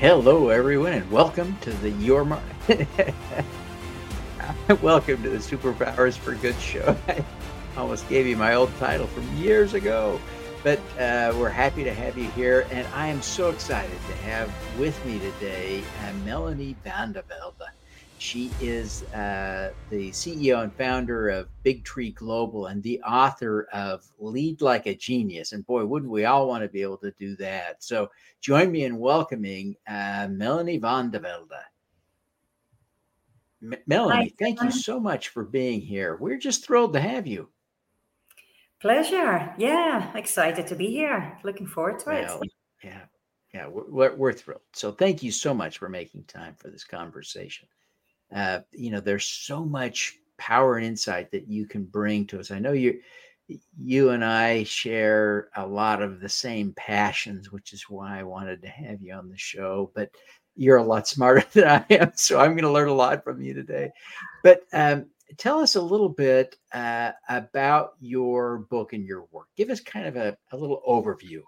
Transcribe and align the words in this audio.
Hello, 0.00 0.48
everyone, 0.48 0.94
and 0.94 1.10
welcome 1.10 1.58
to 1.60 1.70
the 1.70 1.90
Your 1.90 2.24
Mar- 2.24 2.42
welcome 4.80 5.22
to 5.22 5.28
the 5.28 5.36
Superpowers 5.36 6.16
for 6.16 6.34
Good 6.36 6.58
show. 6.58 6.96
I 7.08 7.22
almost 7.76 8.08
gave 8.08 8.26
you 8.26 8.34
my 8.34 8.54
old 8.54 8.74
title 8.78 9.06
from 9.08 9.36
years 9.36 9.74
ago, 9.74 10.18
but 10.62 10.78
uh, 10.98 11.34
we're 11.36 11.50
happy 11.50 11.84
to 11.84 11.92
have 11.92 12.16
you 12.16 12.30
here, 12.30 12.66
and 12.70 12.86
I 12.94 13.08
am 13.08 13.20
so 13.20 13.50
excited 13.50 13.98
to 14.08 14.14
have 14.24 14.50
with 14.78 15.04
me 15.04 15.18
today 15.18 15.82
uh, 15.82 16.14
Melanie 16.24 16.76
van 16.82 17.12
de 17.12 17.20
Velde. 17.20 17.68
She 18.20 18.50
is 18.60 19.02
uh, 19.14 19.72
the 19.88 20.10
CEO 20.10 20.62
and 20.62 20.70
founder 20.74 21.30
of 21.30 21.48
Big 21.62 21.84
Tree 21.84 22.10
Global 22.10 22.66
and 22.66 22.82
the 22.82 23.00
author 23.00 23.66
of 23.72 24.06
Lead 24.18 24.60
Like 24.60 24.86
a 24.86 24.94
Genius. 24.94 25.52
And 25.52 25.66
boy, 25.66 25.86
wouldn't 25.86 26.12
we 26.12 26.26
all 26.26 26.46
want 26.46 26.62
to 26.62 26.68
be 26.68 26.82
able 26.82 26.98
to 26.98 27.12
do 27.12 27.34
that? 27.36 27.82
So 27.82 28.10
join 28.42 28.70
me 28.70 28.84
in 28.84 28.98
welcoming 28.98 29.74
uh, 29.88 30.28
Melanie 30.30 30.76
van 30.76 31.10
de 31.10 31.18
Velde. 31.18 31.64
M- 33.62 33.74
Melanie, 33.86 34.24
Hi, 34.24 34.32
thank 34.38 34.62
you 34.62 34.70
so 34.70 35.00
much 35.00 35.28
for 35.28 35.42
being 35.42 35.80
here. 35.80 36.18
We're 36.20 36.38
just 36.38 36.62
thrilled 36.62 36.92
to 36.92 37.00
have 37.00 37.26
you. 37.26 37.48
Pleasure. 38.82 39.54
Yeah, 39.56 40.14
excited 40.14 40.66
to 40.66 40.76
be 40.76 40.88
here. 40.88 41.38
Looking 41.42 41.66
forward 41.66 42.00
to 42.00 42.10
well, 42.10 42.40
it. 42.42 42.50
Yeah, 42.84 43.00
yeah, 43.54 43.66
we're, 43.66 44.14
we're 44.14 44.34
thrilled. 44.34 44.60
So 44.74 44.92
thank 44.92 45.22
you 45.22 45.32
so 45.32 45.54
much 45.54 45.78
for 45.78 45.88
making 45.88 46.24
time 46.24 46.54
for 46.58 46.68
this 46.68 46.84
conversation 46.84 47.66
uh, 48.34 48.60
you 48.72 48.90
know, 48.90 49.00
there's 49.00 49.24
so 49.24 49.64
much 49.64 50.16
power 50.38 50.76
and 50.76 50.86
insight 50.86 51.30
that 51.30 51.48
you 51.48 51.66
can 51.66 51.84
bring 51.84 52.26
to 52.26 52.40
us. 52.40 52.50
I 52.50 52.58
know 52.58 52.72
you 52.72 53.00
you 53.76 54.10
and 54.10 54.24
I 54.24 54.62
share 54.62 55.48
a 55.56 55.66
lot 55.66 56.02
of 56.02 56.20
the 56.20 56.28
same 56.28 56.72
passions, 56.74 57.50
which 57.50 57.72
is 57.72 57.82
why 57.88 58.20
I 58.20 58.22
wanted 58.22 58.62
to 58.62 58.68
have 58.68 59.02
you 59.02 59.12
on 59.12 59.28
the 59.28 59.36
show. 59.36 59.90
But 59.94 60.10
you're 60.56 60.76
a 60.78 60.84
lot 60.84 61.08
smarter 61.14 61.44
than 61.52 61.68
I 61.68 61.84
am, 61.90 62.12
so 62.14 62.38
I'm 62.38 62.52
going 62.52 62.62
to 62.62 62.70
learn 62.70 62.88
a 62.88 62.94
lot 62.94 63.24
from 63.24 63.42
you 63.42 63.54
today. 63.54 63.90
But 64.42 64.62
um, 64.72 65.06
tell 65.36 65.60
us 65.60 65.76
a 65.76 65.80
little 65.80 66.08
bit 66.08 66.56
uh, 66.72 67.12
about 67.28 67.94
your 68.00 68.58
book 68.58 68.92
and 68.92 69.04
your 69.04 69.26
work. 69.30 69.48
Give 69.56 69.70
us 69.70 69.80
kind 69.80 70.06
of 70.06 70.16
a, 70.16 70.36
a 70.52 70.56
little 70.56 70.82
overview. 70.88 71.40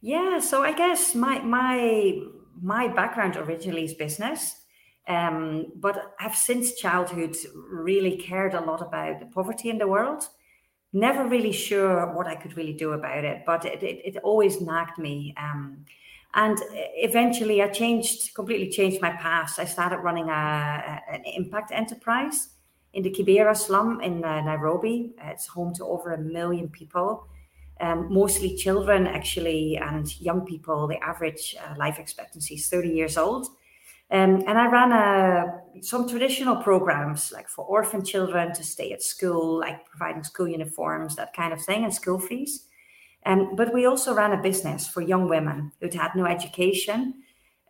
Yeah, 0.00 0.38
so 0.38 0.62
I 0.62 0.72
guess 0.72 1.14
my 1.14 1.40
my 1.40 2.20
my 2.60 2.88
background 2.88 3.36
originally 3.36 3.84
is 3.84 3.94
business. 3.94 4.57
Um, 5.08 5.72
but 5.76 6.14
I've 6.20 6.36
since 6.36 6.74
childhood 6.74 7.34
really 7.54 8.16
cared 8.16 8.52
a 8.54 8.60
lot 8.60 8.82
about 8.82 9.20
the 9.20 9.26
poverty 9.26 9.70
in 9.70 9.78
the 9.78 9.88
world. 9.88 10.28
Never 10.92 11.26
really 11.26 11.52
sure 11.52 12.14
what 12.14 12.26
I 12.26 12.34
could 12.34 12.56
really 12.56 12.74
do 12.74 12.92
about 12.92 13.24
it, 13.24 13.42
but 13.46 13.64
it, 13.64 13.82
it, 13.82 14.02
it 14.04 14.16
always 14.18 14.60
nagged 14.60 14.98
me. 14.98 15.34
Um, 15.38 15.86
and 16.34 16.58
eventually, 16.72 17.62
I 17.62 17.68
changed, 17.68 18.34
completely 18.34 18.70
changed 18.70 19.00
my 19.00 19.12
path. 19.12 19.58
I 19.58 19.64
started 19.64 19.98
running 19.98 20.28
a, 20.28 20.32
a, 20.32 21.14
an 21.14 21.22
impact 21.24 21.72
enterprise 21.72 22.48
in 22.92 23.02
the 23.02 23.10
Kibera 23.10 23.56
slum 23.56 24.00
in 24.02 24.22
uh, 24.22 24.42
Nairobi. 24.42 25.14
It's 25.24 25.46
home 25.46 25.74
to 25.76 25.84
over 25.84 26.12
a 26.12 26.18
million 26.18 26.68
people, 26.68 27.26
um, 27.80 28.12
mostly 28.12 28.56
children, 28.56 29.06
actually, 29.06 29.78
and 29.78 30.20
young 30.20 30.44
people. 30.44 30.86
The 30.86 31.02
average 31.02 31.56
uh, 31.62 31.74
life 31.78 31.98
expectancy 31.98 32.56
is 32.56 32.68
30 32.68 32.90
years 32.90 33.16
old. 33.16 33.48
Um, 34.10 34.42
and 34.46 34.58
I 34.58 34.70
ran 34.70 34.92
a, 34.92 35.82
some 35.82 36.08
traditional 36.08 36.56
programs 36.56 37.30
like 37.30 37.48
for 37.48 37.64
orphan 37.66 38.04
children 38.04 38.54
to 38.54 38.64
stay 38.64 38.92
at 38.92 39.02
school, 39.02 39.58
like 39.58 39.86
providing 39.86 40.24
school 40.24 40.48
uniforms, 40.48 41.16
that 41.16 41.34
kind 41.34 41.52
of 41.52 41.62
thing, 41.62 41.84
and 41.84 41.94
school 41.94 42.18
fees. 42.18 42.64
Um, 43.26 43.54
but 43.54 43.74
we 43.74 43.84
also 43.84 44.14
ran 44.14 44.32
a 44.32 44.42
business 44.42 44.86
for 44.86 45.02
young 45.02 45.28
women 45.28 45.72
who'd 45.80 45.92
had 45.92 46.14
no 46.14 46.24
education 46.24 47.22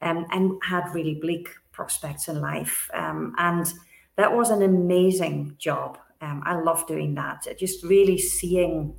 um, 0.03 0.27
and 0.31 0.53
had 0.63 0.95
really 0.95 1.15
bleak 1.15 1.49
prospects 1.73 2.29
in 2.29 2.41
life. 2.41 2.89
Um, 2.95 3.35
and 3.39 3.73
that 4.17 4.33
was 4.33 4.51
an 4.51 4.63
amazing 4.63 5.57
job. 5.59 5.99
Um, 6.21 6.43
I 6.45 6.61
love 6.61 6.87
doing 6.87 7.15
that. 7.15 7.47
Just 7.59 7.85
really 7.85 8.19
seeing 8.19 8.95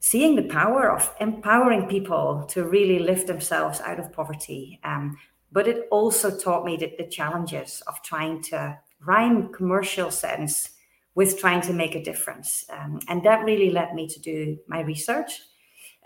seeing 0.00 0.34
the 0.34 0.42
power 0.42 0.90
of 0.90 1.14
empowering 1.20 1.86
people 1.86 2.44
to 2.48 2.64
really 2.64 2.98
lift 2.98 3.28
themselves 3.28 3.80
out 3.82 4.00
of 4.00 4.12
poverty 4.12 4.80
um, 4.82 5.16
but 5.52 5.68
it 5.68 5.86
also 5.90 6.36
taught 6.36 6.64
me 6.64 6.76
that 6.78 6.96
the 6.96 7.06
challenges 7.06 7.82
of 7.86 8.02
trying 8.02 8.42
to 8.42 8.78
rhyme 9.04 9.52
commercial 9.52 10.10
sense 10.10 10.70
with 11.14 11.38
trying 11.38 11.60
to 11.60 11.72
make 11.72 11.94
a 11.94 12.02
difference. 12.02 12.64
Um, 12.70 13.00
and 13.06 13.22
that 13.24 13.44
really 13.44 13.70
led 13.70 13.94
me 13.94 14.08
to 14.08 14.20
do 14.20 14.58
my 14.66 14.80
research. 14.80 15.42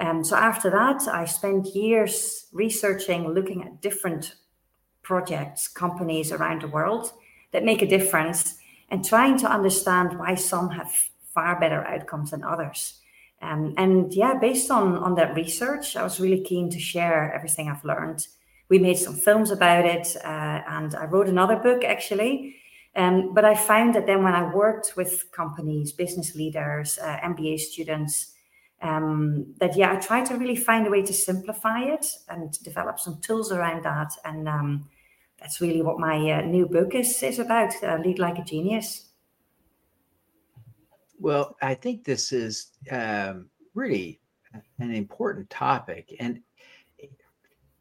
Um, 0.00 0.24
so 0.24 0.36
after 0.36 0.68
that, 0.70 1.06
I 1.08 1.24
spent 1.24 1.74
years 1.74 2.46
researching, 2.52 3.28
looking 3.28 3.62
at 3.62 3.80
different 3.80 4.34
projects, 5.02 5.68
companies 5.68 6.32
around 6.32 6.62
the 6.62 6.68
world 6.68 7.12
that 7.52 7.64
make 7.64 7.82
a 7.82 7.86
difference, 7.86 8.58
and 8.88 9.04
trying 9.04 9.38
to 9.38 9.50
understand 9.50 10.18
why 10.18 10.34
some 10.34 10.70
have 10.70 10.90
far 11.32 11.58
better 11.60 11.84
outcomes 11.86 12.32
than 12.32 12.42
others. 12.42 13.00
Um, 13.40 13.74
and 13.76 14.12
yeah, 14.12 14.34
based 14.38 14.70
on 14.70 14.96
on 14.96 15.14
that 15.16 15.34
research, 15.34 15.96
I 15.96 16.02
was 16.02 16.20
really 16.20 16.42
keen 16.42 16.70
to 16.70 16.80
share 16.80 17.32
everything 17.32 17.68
I've 17.68 17.84
learned 17.84 18.26
we 18.68 18.78
made 18.78 18.98
some 18.98 19.14
films 19.14 19.50
about 19.50 19.84
it, 19.84 20.16
uh, 20.24 20.62
and 20.68 20.94
I 20.94 21.04
wrote 21.06 21.28
another 21.28 21.56
book 21.56 21.84
actually. 21.84 22.56
Um, 22.96 23.34
but 23.34 23.44
I 23.44 23.54
found 23.54 23.94
that 23.94 24.06
then 24.06 24.24
when 24.24 24.32
I 24.32 24.54
worked 24.54 24.94
with 24.96 25.30
companies, 25.30 25.92
business 25.92 26.34
leaders, 26.34 26.98
uh, 26.98 27.18
MBA 27.22 27.60
students, 27.60 28.32
um, 28.80 29.54
that 29.58 29.76
yeah, 29.76 29.92
I 29.92 29.96
tried 29.96 30.26
to 30.26 30.36
really 30.36 30.56
find 30.56 30.86
a 30.86 30.90
way 30.90 31.02
to 31.02 31.12
simplify 31.12 31.80
it 31.80 32.06
and 32.28 32.52
develop 32.62 32.98
some 32.98 33.20
tools 33.20 33.52
around 33.52 33.84
that. 33.84 34.12
And 34.24 34.48
um, 34.48 34.88
that's 35.38 35.60
really 35.60 35.82
what 35.82 35.98
my 35.98 36.16
uh, 36.30 36.40
new 36.42 36.66
book 36.66 36.94
is 36.94 37.22
is 37.22 37.38
about: 37.38 37.72
uh, 37.82 37.98
Lead 38.02 38.18
Like 38.18 38.38
a 38.38 38.44
Genius. 38.44 39.10
Well, 41.18 41.56
I 41.62 41.74
think 41.74 42.04
this 42.04 42.32
is 42.32 42.72
um, 42.90 43.48
really 43.74 44.20
an 44.78 44.94
important 44.94 45.50
topic, 45.50 46.14
and 46.18 46.40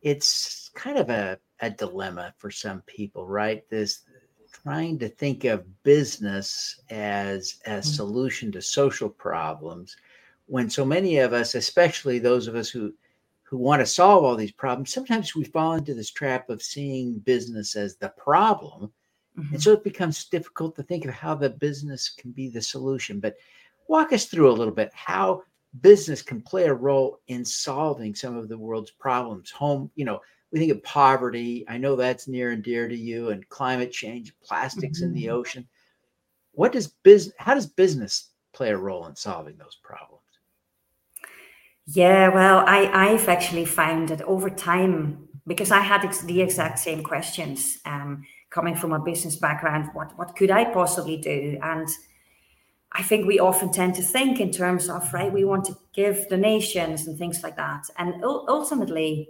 it's 0.06 0.70
kind 0.76 1.00
of 1.00 1.10
a, 1.10 1.40
a 1.62 1.70
dilemma 1.72 2.34
for 2.38 2.52
some 2.52 2.82
people, 2.82 3.26
right? 3.28 3.68
This 3.72 4.04
trying 4.54 5.00
to 5.00 5.10
think 5.10 5.44
of 5.44 5.84
business 5.84 6.80
as 6.90 7.58
a 7.66 7.72
mm-hmm. 7.72 7.82
solution 7.82 8.52
to 8.52 8.62
social 8.62 9.10
problems 9.10 9.98
when 10.46 10.70
so 10.70 10.86
many 10.86 11.18
of 11.18 11.34
us, 11.34 11.56
especially 11.56 12.20
those 12.20 12.48
of 12.48 12.56
us 12.56 12.70
who 12.70 12.94
who 13.44 13.58
want 13.58 13.80
to 13.80 13.86
solve 13.86 14.24
all 14.24 14.36
these 14.36 14.52
problems, 14.52 14.92
sometimes 14.94 15.36
we 15.36 15.44
fall 15.44 15.74
into 15.74 15.94
this 15.94 16.12
trap 16.12 16.50
of 16.50 16.64
seeing 16.64 17.20
business 17.20 17.76
as 17.76 17.96
the 17.96 18.10
problem. 18.10 18.92
Mm-hmm. 19.38 19.54
And 19.56 19.64
so 19.64 19.72
it 19.74 19.84
becomes 19.84 20.26
difficult 20.26 20.76
to 20.76 20.84
think 20.84 21.06
of 21.06 21.14
how 21.14 21.36
the 21.36 21.50
business 21.50 22.10
can 22.10 22.32
be 22.32 22.50
the 22.50 22.62
solution. 22.62 23.20
But 23.20 23.36
walk 23.88 24.14
us 24.14 24.26
through 24.26 24.50
a 24.50 24.54
little 24.54 24.74
bit 24.74 24.92
how 24.94 25.44
business 25.82 26.22
can 26.22 26.42
play 26.42 26.66
a 26.66 26.74
role 26.74 27.20
in 27.28 27.44
solving 27.44 28.16
some 28.16 28.38
of 28.38 28.50
the 28.50 28.58
world's 28.58 28.92
problems. 28.92 29.52
Home, 29.52 29.92
you 29.96 30.06
know, 30.06 30.20
we 30.52 30.60
think 30.60 30.72
of 30.72 30.84
poverty. 30.84 31.66
I 31.68 31.78
know 31.78 31.96
that's 31.96 32.28
near 32.28 32.52
and 32.52 32.64
dear 32.64 32.88
to 32.88 32.96
you, 32.96 33.30
and 33.30 33.48
climate 33.50 33.92
change, 33.92 34.34
plastics 34.44 35.00
mm-hmm. 35.00 35.08
in 35.08 35.14
the 35.14 35.26
mm-hmm. 35.26 35.36
ocean. 35.36 35.68
What 36.52 36.72
does 36.72 36.88
business? 36.88 37.36
How 37.38 37.54
does 37.54 37.68
business 37.68 38.30
play 38.54 38.70
a 38.70 38.78
role 38.78 39.08
in 39.08 39.16
solving 39.16 39.58
those 39.58 39.78
problems? 39.84 40.22
Yeah, 41.88 42.30
well, 42.30 42.64
I 42.66 42.90
I've 42.94 43.28
actually 43.28 43.66
found 43.66 44.10
that 44.10 44.22
over 44.22 44.50
time 44.50 45.28
because 45.46 45.72
I 45.72 45.80
had 45.80 46.10
the 46.26 46.42
exact 46.42 46.80
same 46.80 47.04
questions. 47.04 47.80
Um, 47.86 48.26
coming 48.50 48.76
from 48.76 48.94
a 48.94 49.00
business 49.00 49.36
background, 49.36 49.90
what 49.94 50.18
what 50.18 50.36
could 50.36 50.52
I 50.52 50.66
possibly 50.66 51.18
do? 51.18 51.60
And 51.62 51.88
I 52.98 53.04
think 53.04 53.28
we 53.28 53.40
often 53.40 53.74
tend 53.74 53.96
to 53.96 54.02
think 54.02 54.40
in 54.40 54.52
terms 54.52 54.90
of, 54.90 55.14
right, 55.14 55.32
we 55.32 55.44
want 55.44 55.66
to 55.66 55.78
give 55.94 56.30
donations 56.30 57.08
and 57.08 57.18
things 57.18 57.44
like 57.44 57.58
that. 57.58 57.90
And 57.98 58.24
ultimately, 58.24 59.30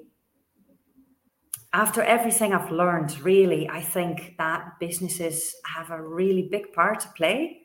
after 1.73 2.03
everything 2.03 2.53
I've 2.53 2.71
learned, 2.71 3.19
really, 3.21 3.67
I 3.67 3.81
think 3.81 4.35
that 4.37 4.79
businesses 4.79 5.55
have 5.65 5.89
a 5.89 5.99
really 6.01 6.43
big 6.43 6.73
part 6.73 6.99
to 7.01 7.07
play 7.17 7.63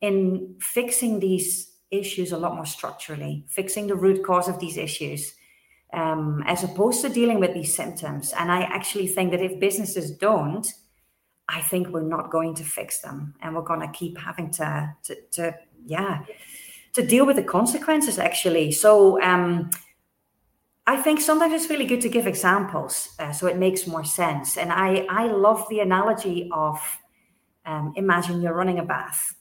in 0.00 0.56
fixing 0.58 1.20
these 1.20 1.70
issues 1.90 2.32
a 2.32 2.38
lot 2.38 2.54
more 2.54 2.64
structurally, 2.64 3.44
fixing 3.50 3.88
the 3.88 3.94
root 3.94 4.24
cause 4.24 4.48
of 4.48 4.58
these 4.58 4.78
issues, 4.78 5.34
um, 5.92 6.42
as 6.46 6.64
opposed 6.64 7.02
to 7.02 7.10
dealing 7.10 7.38
with 7.38 7.52
these 7.52 7.76
symptoms. 7.76 8.32
And 8.32 8.50
I 8.50 8.62
actually 8.62 9.06
think 9.06 9.30
that 9.32 9.42
if 9.42 9.60
businesses 9.60 10.16
don't, 10.16 10.66
I 11.48 11.60
think 11.60 11.88
we're 11.88 12.02
not 12.02 12.30
going 12.30 12.54
to 12.56 12.64
fix 12.64 13.00
them, 13.00 13.34
and 13.40 13.54
we're 13.54 13.62
going 13.62 13.80
to 13.80 13.88
keep 13.88 14.18
having 14.18 14.50
to, 14.52 14.94
to, 15.04 15.16
to 15.32 15.54
yeah, 15.86 16.22
to 16.94 17.06
deal 17.06 17.26
with 17.26 17.36
the 17.36 17.42
consequences. 17.42 18.18
Actually, 18.18 18.72
so 18.72 19.20
um, 19.22 19.70
I 20.86 20.96
think 20.96 21.20
sometimes 21.20 21.52
it's 21.52 21.70
really 21.70 21.86
good 21.86 22.00
to 22.02 22.08
give 22.08 22.26
examples, 22.26 23.10
uh, 23.18 23.32
so 23.32 23.46
it 23.46 23.56
makes 23.56 23.86
more 23.86 24.04
sense. 24.04 24.56
And 24.56 24.72
I 24.72 25.06
I 25.08 25.26
love 25.26 25.66
the 25.68 25.80
analogy 25.80 26.48
of 26.52 26.78
um, 27.66 27.92
imagine 27.96 28.40
you're 28.40 28.54
running 28.54 28.78
a 28.78 28.84
bath, 28.84 29.34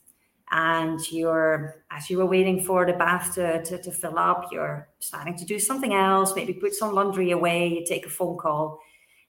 and 0.51 0.99
you're 1.11 1.83
as 1.91 2.09
you 2.09 2.17
were 2.17 2.25
waiting 2.25 2.61
for 2.61 2.85
the 2.85 2.93
bath 2.93 3.33
to, 3.35 3.63
to, 3.63 3.81
to 3.81 3.91
fill 3.91 4.19
up 4.19 4.49
you're 4.51 4.89
starting 4.99 5.35
to 5.35 5.45
do 5.45 5.57
something 5.57 5.93
else 5.93 6.35
maybe 6.35 6.53
put 6.53 6.73
some 6.73 6.93
laundry 6.93 7.31
away 7.31 7.67
you 7.67 7.85
take 7.85 8.05
a 8.05 8.09
phone 8.09 8.37
call 8.37 8.79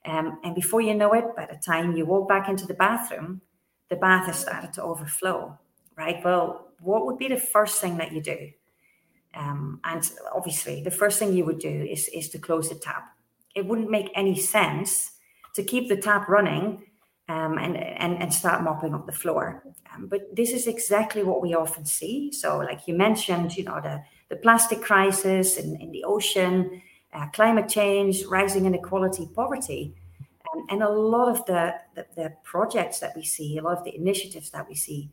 um, 0.05 0.39
and 0.45 0.55
before 0.55 0.81
you 0.81 0.95
know 0.95 1.13
it 1.13 1.25
by 1.37 1.47
the 1.47 1.57
time 1.57 1.97
you 1.97 2.05
walk 2.05 2.29
back 2.29 2.49
into 2.49 2.67
the 2.67 2.75
bathroom 2.75 3.41
the 3.89 3.97
bath 3.97 4.27
has 4.27 4.39
started 4.39 4.73
to 4.73 4.83
overflow 4.83 5.57
right 5.97 6.25
well 6.25 6.69
what 6.81 7.07
would 7.07 7.19
be 7.19 7.29
the 7.29 7.37
first 7.37 7.81
thing 7.81 7.97
that 7.97 8.13
you 8.13 8.21
do 8.21 8.51
um, 9.35 9.81
and 9.85 10.11
obviously 10.35 10.83
the 10.83 10.91
first 10.91 11.19
thing 11.19 11.33
you 11.33 11.45
would 11.45 11.59
do 11.59 11.87
is, 11.91 12.09
is 12.09 12.29
to 12.29 12.39
close 12.39 12.69
the 12.69 12.75
tap 12.75 13.15
it 13.55 13.67
wouldn't 13.67 13.91
make 13.91 14.11
any 14.15 14.37
sense 14.37 15.13
to 15.55 15.63
keep 15.63 15.89
the 15.89 15.97
tap 15.97 16.29
running 16.29 16.83
um, 17.29 17.59
and, 17.59 17.77
and, 17.77 18.21
and 18.21 18.33
start 18.33 18.63
mopping 18.63 18.95
up 18.95 19.07
the 19.07 19.13
floor. 19.13 19.63
Um, 19.95 20.07
but 20.07 20.35
this 20.35 20.51
is 20.51 20.67
exactly 20.67 21.23
what 21.23 21.41
we 21.41 21.55
often 21.55 21.85
see. 21.85 22.33
So, 22.33 22.59
like 22.59 22.87
you 22.87 22.95
mentioned, 22.95 23.57
you 23.57 23.65
know, 23.65 23.81
the, 23.81 24.03
the 24.29 24.37
plastic 24.37 24.83
crisis 24.83 25.57
in, 25.57 25.77
in 25.81 25.93
the 25.93 26.05
ocean, 26.05 26.83
uh, 27.13 27.27
climate 27.29 27.69
change, 27.69 28.25
rising 28.25 28.67
inequality, 28.67 29.29
poverty. 29.35 29.95
And 30.69 30.83
a 30.83 30.89
lot 30.89 31.29
of 31.29 31.47
the, 31.47 31.75
the, 31.95 32.07
the, 32.15 32.33
projects 32.45 32.99
that 33.01 33.17
we 33.17 33.25
see, 33.25 33.57
a 33.57 33.63
lot 33.63 33.79
of 33.79 33.85
the 33.85 33.97
initiatives 33.97 34.51
that 34.51 34.69
we 34.69 34.75
see, 34.75 35.11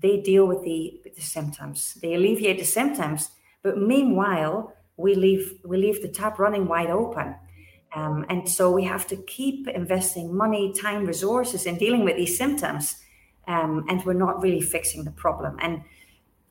they 0.00 0.20
deal 0.20 0.46
with 0.46 0.62
the, 0.62 1.00
with 1.04 1.14
the 1.14 1.22
symptoms. 1.22 1.98
They 2.00 2.14
alleviate 2.14 2.58
the 2.58 2.64
symptoms. 2.64 3.30
But 3.62 3.76
meanwhile, 3.76 4.72
we 4.96 5.14
leave, 5.14 5.58
we 5.64 5.76
leave 5.76 6.00
the 6.00 6.08
tap 6.08 6.38
running 6.38 6.66
wide 6.66 6.88
open. 6.88 7.34
Um, 7.94 8.24
and 8.30 8.48
so 8.48 8.70
we 8.70 8.84
have 8.84 9.06
to 9.08 9.16
keep 9.16 9.68
investing 9.68 10.34
money, 10.34 10.72
time, 10.72 11.04
resources 11.04 11.66
in 11.66 11.76
dealing 11.76 12.04
with 12.04 12.16
these 12.16 12.36
symptoms. 12.38 12.96
Um, 13.46 13.84
and 13.88 14.04
we're 14.04 14.12
not 14.14 14.42
really 14.42 14.60
fixing 14.60 15.04
the 15.04 15.10
problem. 15.10 15.58
And 15.60 15.82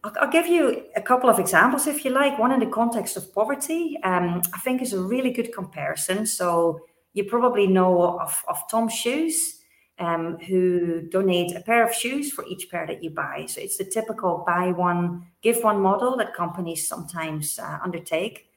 I'll, 0.03 0.31
give 0.31 0.47
you 0.47 0.83
a 0.95 1.01
couple 1.01 1.29
of 1.29 1.39
examples 1.39 1.87
if 1.87 2.05
you 2.05 2.11
like. 2.11 2.39
One 2.39 2.51
in 2.51 2.59
the 2.59 2.67
context 2.67 3.17
of 3.17 3.33
poverty, 3.33 3.97
um, 4.03 4.41
I 4.53 4.59
think 4.59 4.81
is 4.81 4.93
a 4.93 5.01
really 5.01 5.31
good 5.31 5.53
comparison. 5.53 6.25
So 6.25 6.81
you 7.13 7.23
probably 7.25 7.67
know 7.67 8.19
of, 8.19 8.43
of 8.47 8.57
TOMS 8.69 8.93
Shoes, 8.93 9.57
um, 9.99 10.37
who 10.37 11.01
donate 11.01 11.55
a 11.55 11.61
pair 11.61 11.85
of 11.85 11.93
shoes 11.93 12.31
for 12.31 12.45
each 12.45 12.69
pair 12.69 12.85
that 12.85 13.03
you 13.03 13.09
buy. 13.09 13.45
So 13.47 13.61
it's 13.61 13.77
the 13.77 13.85
typical 13.85 14.43
buy 14.45 14.71
one, 14.71 15.25
give 15.41 15.63
one 15.63 15.81
model 15.81 16.15
that 16.17 16.35
companies 16.35 16.87
sometimes 16.87 17.57
uh, 17.59 17.79
undertake. 17.83 18.49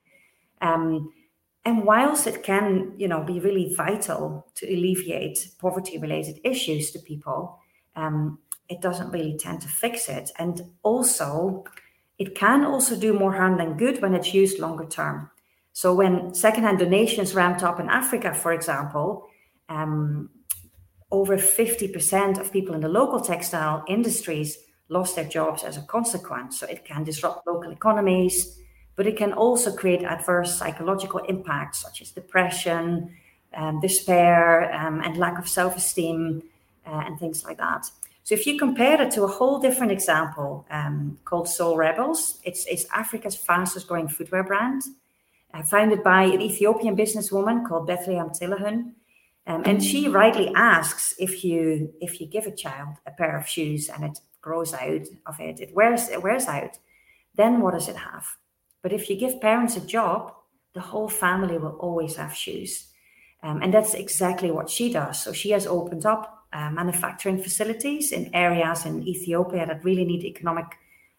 Um, 0.60 1.12
and 1.64 1.84
whilst 1.84 2.26
it 2.26 2.42
can, 2.42 2.92
you 2.96 3.08
know, 3.08 3.22
be 3.22 3.40
really 3.40 3.74
vital 3.74 4.46
to 4.56 4.66
alleviate 4.66 5.48
poverty-related 5.58 6.40
issues 6.44 6.90
to 6.92 6.98
people, 6.98 7.58
um, 7.96 8.38
it 8.70 8.80
doesn't 8.80 9.10
really 9.10 9.36
tend 9.36 9.60
to 9.62 9.68
fix 9.68 10.08
it. 10.08 10.30
And 10.38 10.62
also, 10.82 11.64
it 12.18 12.34
can 12.34 12.64
also 12.64 12.96
do 12.96 13.12
more 13.12 13.34
harm 13.34 13.58
than 13.58 13.76
good 13.76 14.00
when 14.00 14.14
it's 14.14 14.32
used 14.32 14.58
longer 14.60 14.86
term. 14.86 15.30
So 15.72 15.94
when 15.94 16.34
secondhand 16.34 16.78
donations 16.78 17.34
ramped 17.34 17.62
up 17.62 17.80
in 17.80 17.88
Africa, 17.88 18.32
for 18.32 18.52
example, 18.52 19.26
um, 19.68 20.30
over 21.10 21.36
50% 21.36 22.38
of 22.38 22.52
people 22.52 22.74
in 22.74 22.80
the 22.80 22.88
local 22.88 23.20
textile 23.20 23.84
industries 23.88 24.58
lost 24.88 25.16
their 25.16 25.24
jobs 25.24 25.64
as 25.64 25.76
a 25.76 25.82
consequence. 25.82 26.60
So 26.60 26.66
it 26.66 26.84
can 26.84 27.02
disrupt 27.02 27.46
local 27.46 27.72
economies, 27.72 28.56
but 28.94 29.06
it 29.06 29.16
can 29.16 29.32
also 29.32 29.74
create 29.74 30.02
adverse 30.02 30.56
psychological 30.56 31.20
impacts 31.20 31.80
such 31.80 32.02
as 32.02 32.10
depression, 32.12 33.16
um, 33.54 33.80
despair, 33.80 34.72
um, 34.72 35.00
and 35.00 35.16
lack 35.16 35.38
of 35.38 35.48
self 35.48 35.76
esteem, 35.76 36.42
uh, 36.86 37.02
and 37.06 37.18
things 37.18 37.44
like 37.44 37.58
that. 37.58 37.90
So, 38.22 38.34
if 38.34 38.46
you 38.46 38.58
compare 38.58 39.00
it 39.00 39.10
to 39.12 39.24
a 39.24 39.28
whole 39.28 39.58
different 39.58 39.92
example 39.92 40.66
um, 40.70 41.18
called 41.24 41.46
soleRebels, 41.46 42.38
it's, 42.44 42.66
it's 42.66 42.86
Africa's 42.94 43.36
fastest 43.36 43.88
growing 43.88 44.08
footwear 44.08 44.44
brand, 44.44 44.82
uh, 45.52 45.62
founded 45.62 46.02
by 46.02 46.24
an 46.24 46.40
Ethiopian 46.40 46.96
businesswoman 46.96 47.66
called 47.66 47.86
Bethlehem 47.86 48.30
Tilahun. 48.30 48.92
Um, 49.46 49.62
and 49.64 49.82
she 49.82 50.06
rightly 50.08 50.52
asks 50.54 51.14
if 51.18 51.42
you 51.42 51.92
if 52.00 52.20
you 52.20 52.26
give 52.26 52.46
a 52.46 52.54
child 52.54 52.98
a 53.06 53.10
pair 53.10 53.36
of 53.36 53.48
shoes 53.48 53.88
and 53.88 54.04
it 54.04 54.20
grows 54.40 54.72
out 54.74 55.06
of 55.26 55.40
it, 55.40 55.60
it 55.60 55.74
wears 55.74 56.08
it 56.08 56.22
wears 56.22 56.46
out, 56.46 56.78
then 57.34 57.60
what 57.60 57.74
does 57.74 57.88
it 57.88 57.96
have? 57.96 58.26
But 58.82 58.92
if 58.92 59.10
you 59.10 59.16
give 59.16 59.40
parents 59.40 59.76
a 59.76 59.80
job, 59.80 60.34
the 60.74 60.80
whole 60.80 61.08
family 61.08 61.58
will 61.58 61.76
always 61.80 62.16
have 62.16 62.34
shoes. 62.34 62.88
Um, 63.42 63.62
and 63.62 63.72
that's 63.72 63.94
exactly 63.94 64.50
what 64.50 64.70
she 64.70 64.92
does. 64.92 65.22
So 65.22 65.32
she 65.32 65.50
has 65.50 65.66
opened 65.66 66.06
up 66.06 66.39
uh, 66.52 66.70
manufacturing 66.70 67.42
facilities 67.42 68.12
in 68.12 68.34
areas 68.34 68.86
in 68.86 69.06
Ethiopia 69.06 69.66
that 69.66 69.84
really 69.84 70.04
need 70.04 70.24
economic 70.24 70.66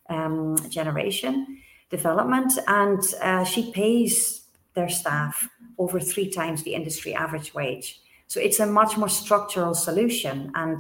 um, 0.10 0.58
generation 0.70 1.58
development. 1.90 2.54
And 2.68 3.02
uh, 3.22 3.44
she 3.44 3.72
pays 3.72 4.44
their 4.74 4.90
staff 4.90 5.50
over 5.78 6.00
three 6.00 6.30
times 6.30 6.64
the 6.64 6.76
industry 6.76 7.14
average 7.14 7.54
wage. 7.54 8.02
So 8.28 8.40
it's 8.40 8.60
a 8.60 8.66
much 8.66 8.98
more 8.98 9.10
structural 9.10 9.74
solution. 9.74 10.52
And 10.56 10.80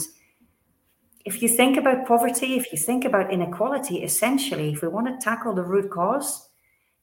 if 1.25 1.42
you 1.42 1.50
think 1.50 1.77
about 1.77 2.07
poverty, 2.07 2.56
if 2.56 2.71
you 2.71 2.77
think 2.77 3.06
about 3.06 3.31
inequality, 3.31 4.04
essentially, 4.04 4.71
if 4.71 4.81
we 4.81 4.88
want 4.88 5.07
to 5.07 5.24
tackle 5.24 5.54
the 5.54 5.63
root 5.63 5.92
cause, 5.92 6.47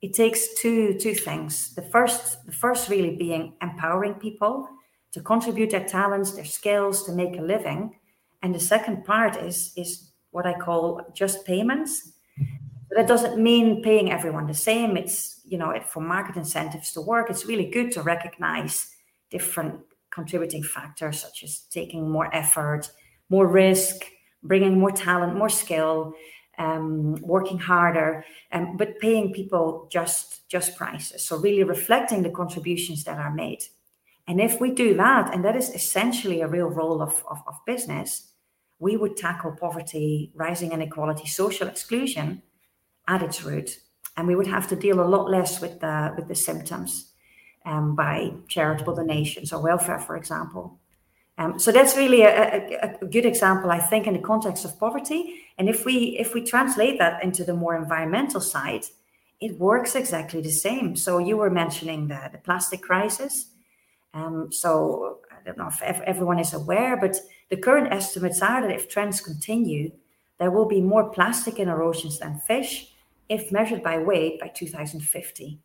it 0.01 0.15
takes 0.15 0.55
two 0.61 0.95
two 0.95 1.15
things. 1.15 1.75
The 1.75 1.83
first 1.83 2.47
the 2.47 2.53
first 2.53 2.89
really 2.89 3.17
being 3.17 3.55
empowering 3.61 4.15
people 4.15 4.69
to 5.13 5.21
contribute 5.21 5.71
their 5.71 5.85
talents, 5.87 6.33
their 6.33 6.45
skills 6.45 7.05
to 7.05 7.13
make 7.13 7.37
a 7.37 7.43
living, 7.43 7.97
and 8.43 8.55
the 8.55 8.61
second 8.61 9.05
part 9.05 9.37
is 9.37 9.73
is 9.77 10.11
what 10.31 10.47
I 10.47 10.55
call 10.55 11.01
just 11.15 11.45
payments. 11.47 12.13
But 12.89 12.97
that 12.97 13.09
doesn't 13.09 13.43
mean 13.43 13.83
paying 13.83 14.11
everyone 14.11 14.47
the 14.47 14.55
same. 14.55 14.97
It's 14.97 15.41
you 15.45 15.59
know 15.59 15.79
for 15.89 16.01
market 16.01 16.37
incentives 16.37 16.93
to 16.93 17.01
work. 17.01 17.31
It's 17.31 17.47
really 17.47 17.71
good 17.71 17.91
to 17.93 18.03
recognize 18.03 18.95
different 19.31 19.81
contributing 20.11 20.63
factors 20.63 21.21
such 21.21 21.43
as 21.43 21.61
taking 21.71 22.11
more 22.11 22.35
effort, 22.35 22.91
more 23.29 23.47
risk, 23.47 24.05
bringing 24.43 24.79
more 24.79 24.91
talent, 24.91 25.37
more 25.37 25.49
skill, 25.49 26.15
um, 26.59 27.15
working 27.21 27.59
harder, 27.59 28.25
um, 28.53 28.77
but 28.77 28.99
paying 28.99 29.33
people 29.33 29.89
just 29.91 30.49
just 30.49 30.77
prices. 30.77 31.23
So 31.23 31.37
really 31.37 31.65
reflecting 31.65 32.23
the 32.23 32.31
contributions 32.31 33.05
that 33.05 33.19
are 33.19 33.33
made. 33.33 33.63
And 34.29 34.41
if 34.41 34.61
we 34.61 34.71
do 34.71 34.95
that, 34.95 35.33
and 35.33 35.43
that 35.45 35.57
is 35.57 35.71
essentially 35.71 36.43
a 36.43 36.47
real 36.47 36.69
role 36.69 37.01
of, 37.01 37.25
of, 37.31 37.43
of 37.47 37.55
business, 37.67 38.31
we 38.79 38.97
would 38.97 39.17
tackle 39.17 39.57
poverty, 39.59 40.31
rising 40.35 40.73
inequality, 40.73 41.27
social 41.27 41.67
exclusion 41.67 42.43
at 43.09 43.23
its 43.23 43.43
root. 43.43 43.79
And 44.17 44.29
we 44.29 44.37
would 44.37 44.47
have 44.47 44.69
to 44.69 44.77
deal 44.77 45.01
a 45.01 45.09
lot 45.09 45.31
less 45.31 45.61
with 45.61 45.81
the 45.81 46.13
with 46.17 46.29
the 46.29 46.35
symptoms 46.35 47.13
um, 47.65 47.95
by 47.97 48.33
charitable 48.49 48.95
donations 48.95 49.53
or 49.53 49.63
welfare, 49.63 49.99
for 49.99 50.17
example. 50.17 50.79
Um, 51.39 51.59
so 51.59 51.71
that's 51.71 51.97
really 51.97 52.23
a, 52.23 52.33
a, 52.83 52.99
a, 53.01 53.07
good 53.07 53.25
example, 53.25 53.71
I 53.71 53.79
think, 53.79 54.09
in 54.09 54.15
the 54.15 54.19
context 54.19 54.65
of 54.65 54.79
poverty. 54.79 55.41
And 55.57 55.69
if 55.69 55.85
we 55.85 56.19
if 56.19 56.35
we 56.35 56.43
translate 56.43 56.99
that 56.99 57.23
into 57.23 57.45
the 57.45 57.55
more 57.55 57.77
environmental 57.77 58.41
side, 58.41 58.85
it 59.41 59.59
works 59.59 59.95
exactly 59.95 60.43
the 60.43 60.51
same. 60.51 60.97
So 60.97 61.19
you 61.19 61.37
were 61.37 61.51
mentioning 61.51 62.09
the, 62.09 62.29
the 62.33 62.39
plastic 62.39 62.83
crisis. 62.83 63.47
Um, 64.19 64.53
so 64.53 65.19
I 65.31 65.45
don't 65.45 65.59
know 65.59 65.69
if 65.69 66.01
everyone 66.03 66.39
is 66.39 66.55
aware, 66.55 66.97
but 66.97 67.17
the 67.51 67.57
current 67.57 67.93
estimates 67.93 68.43
are 68.43 68.61
that 68.63 68.71
if 68.71 68.89
trends 68.89 69.21
continue, 69.21 69.93
there 70.39 70.51
will 70.51 70.67
be 70.67 70.81
more 70.81 71.11
plastic 71.11 71.59
in 71.59 71.69
our 71.69 71.83
oceans 71.83 72.19
than 72.19 72.41
fish, 72.41 72.93
if 73.29 73.53
measured 73.53 73.83
by 73.83 73.99
weight, 73.99 74.41
by 74.41 74.49
2050. 74.49 75.59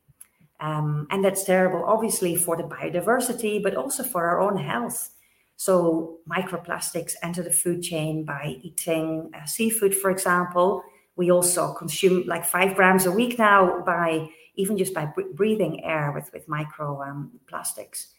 Um, 0.60 1.08
and 1.10 1.24
that's 1.24 1.44
terrible, 1.44 1.84
obviously, 1.86 2.36
for 2.36 2.56
the 2.56 2.64
biodiversity, 2.64 3.62
but 3.62 3.76
also 3.76 4.04
for 4.04 4.26
our 4.26 4.40
own 4.40 4.58
health. 4.58 5.10
So 5.56 6.18
microplastics 6.30 7.14
enter 7.22 7.44
the 7.44 7.52
food 7.52 7.84
chain 7.84 8.24
by 8.26 8.58
eating 8.62 9.30
uh, 9.34 9.46
seafood, 9.46 9.96
for 9.96 10.10
example. 10.10 10.84
We 11.16 11.32
also 11.32 11.74
consume 11.74 12.24
like 12.26 12.46
five 12.46 12.76
grams 12.76 13.06
a 13.06 13.12
week 13.12 13.38
now 13.38 13.84
by 13.86 14.30
even 14.56 14.78
just 14.78 14.94
by 14.94 15.12
breathing 15.34 15.84
air 15.84 16.12
with, 16.14 16.32
with 16.34 16.48
microplastics. 16.48 17.04
Um, 17.04 18.13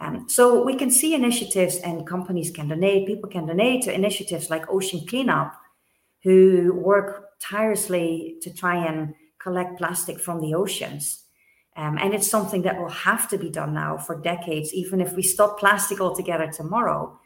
um, 0.00 0.28
so 0.28 0.62
we 0.62 0.76
can 0.76 0.90
see 0.90 1.14
initiatives 1.14 1.78
and 1.78 2.06
companies 2.06 2.50
can 2.50 2.68
donate, 2.68 3.06
people 3.06 3.28
can 3.28 3.46
donate 3.46 3.82
to 3.82 3.92
initiatives 3.92 4.50
like 4.50 4.70
Ocean 4.70 5.04
Cleanup, 5.06 5.54
who 6.22 6.72
work 6.74 7.30
tirelessly 7.40 8.36
to 8.42 8.52
try 8.52 8.76
and 8.86 9.14
collect 9.40 9.78
plastic 9.78 10.20
from 10.20 10.40
the 10.40 10.54
oceans. 10.54 11.24
Um, 11.76 11.96
and 11.98 12.12
it's 12.12 12.28
something 12.28 12.62
that 12.62 12.78
will 12.78 12.88
have 12.88 13.28
to 13.30 13.38
be 13.38 13.50
done 13.50 13.74
now 13.74 13.98
for 13.98 14.20
decades, 14.20 14.74
even 14.74 15.00
if 15.00 15.14
we 15.14 15.22
stop 15.22 15.58
plastic 15.60 16.00
altogether 16.00 16.50
tomorrow. 16.50 17.18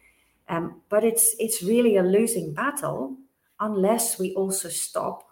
Um, 0.48 0.82
but 0.90 1.04
it's 1.04 1.34
it's 1.38 1.62
really 1.62 1.96
a 1.96 2.02
losing 2.02 2.52
battle 2.52 3.16
unless 3.60 4.18
we 4.18 4.34
also 4.34 4.68
stop 4.68 5.22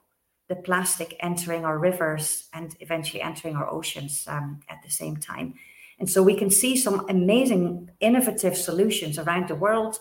the 0.49 0.57
plastic 0.57 1.17
entering 1.21 1.65
our 1.65 1.79
rivers 1.79 2.49
and 2.55 2.75
eventually 2.81 3.21
entering 3.21 3.57
our 3.57 3.69
oceans 3.69 4.25
um, 4.27 4.61
at 4.69 4.83
the 4.83 4.91
same 4.91 5.17
time. 5.17 5.55
And 6.01 6.11
so 6.11 6.23
we 6.23 6.35
can 6.35 6.51
see 6.51 6.77
some 6.77 7.07
amazing 7.09 7.91
innovative 8.01 8.57
solutions 8.57 9.19
around 9.19 9.49
the 9.49 9.55
world, 9.55 9.99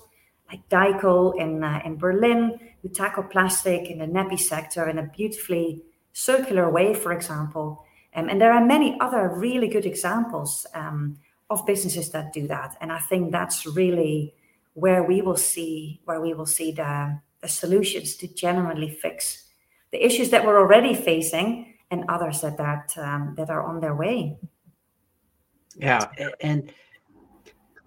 like 0.49 0.67
DYCLE 0.69 1.39
in 1.39 1.63
uh, 1.63 1.81
in 1.85 1.97
Berlin, 1.97 2.57
who 2.81 2.89
tackle 2.89 3.23
plastic 3.23 3.91
in 3.91 3.99
the 3.99 4.05
nappy 4.05 4.39
sector 4.39 4.89
in 4.89 4.97
a 4.97 5.03
beautifully 5.03 5.83
circular 6.13 6.69
way, 6.69 6.93
for 6.93 7.11
example. 7.11 7.85
Um, 8.15 8.29
and 8.29 8.41
there 8.41 8.53
are 8.53 8.65
many 8.65 8.97
other 8.99 9.29
really 9.29 9.67
good 9.67 9.85
examples 9.85 10.65
um, 10.73 11.17
of 11.49 11.65
businesses 11.65 12.09
that 12.11 12.33
do 12.33 12.47
that. 12.47 12.75
And 12.81 12.91
I 12.91 12.99
think 12.99 13.31
that's 13.31 13.65
really 13.65 14.33
where 14.73 15.03
we 15.03 15.21
will 15.21 15.37
see 15.37 15.99
where 16.05 16.21
we 16.21 16.33
will 16.33 16.45
see 16.45 16.71
the, 16.71 17.19
the 17.41 17.47
solutions 17.47 18.15
to 18.15 18.27
genuinely 18.33 18.89
fix 18.89 19.45
the 19.91 20.03
issues 20.05 20.29
that 20.29 20.45
we're 20.45 20.59
already 20.59 20.93
facing 20.93 21.75
and 21.91 22.05
others 22.07 22.41
that 22.41 22.57
that 22.57 22.93
um, 22.97 23.33
that 23.37 23.49
are 23.49 23.63
on 23.63 23.79
their 23.79 23.95
way. 23.95 24.37
Yeah, 25.75 26.07
and 26.41 26.71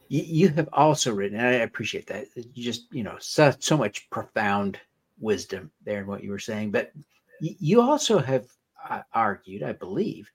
you 0.08 0.48
have 0.50 0.68
also 0.72 1.12
written, 1.12 1.38
and 1.38 1.46
I 1.46 1.52
appreciate 1.60 2.06
that. 2.08 2.26
You 2.36 2.62
just 2.62 2.92
you 2.92 3.02
know 3.02 3.16
so, 3.18 3.52
so 3.58 3.76
much 3.76 4.08
profound 4.10 4.78
wisdom 5.18 5.70
there 5.84 6.00
in 6.00 6.06
what 6.06 6.22
you 6.22 6.30
were 6.30 6.38
saying, 6.38 6.70
but 6.70 6.92
you 7.40 7.80
also 7.80 8.18
have 8.18 8.46
uh, 8.88 9.02
argued, 9.12 9.62
I 9.62 9.72
believe, 9.72 10.30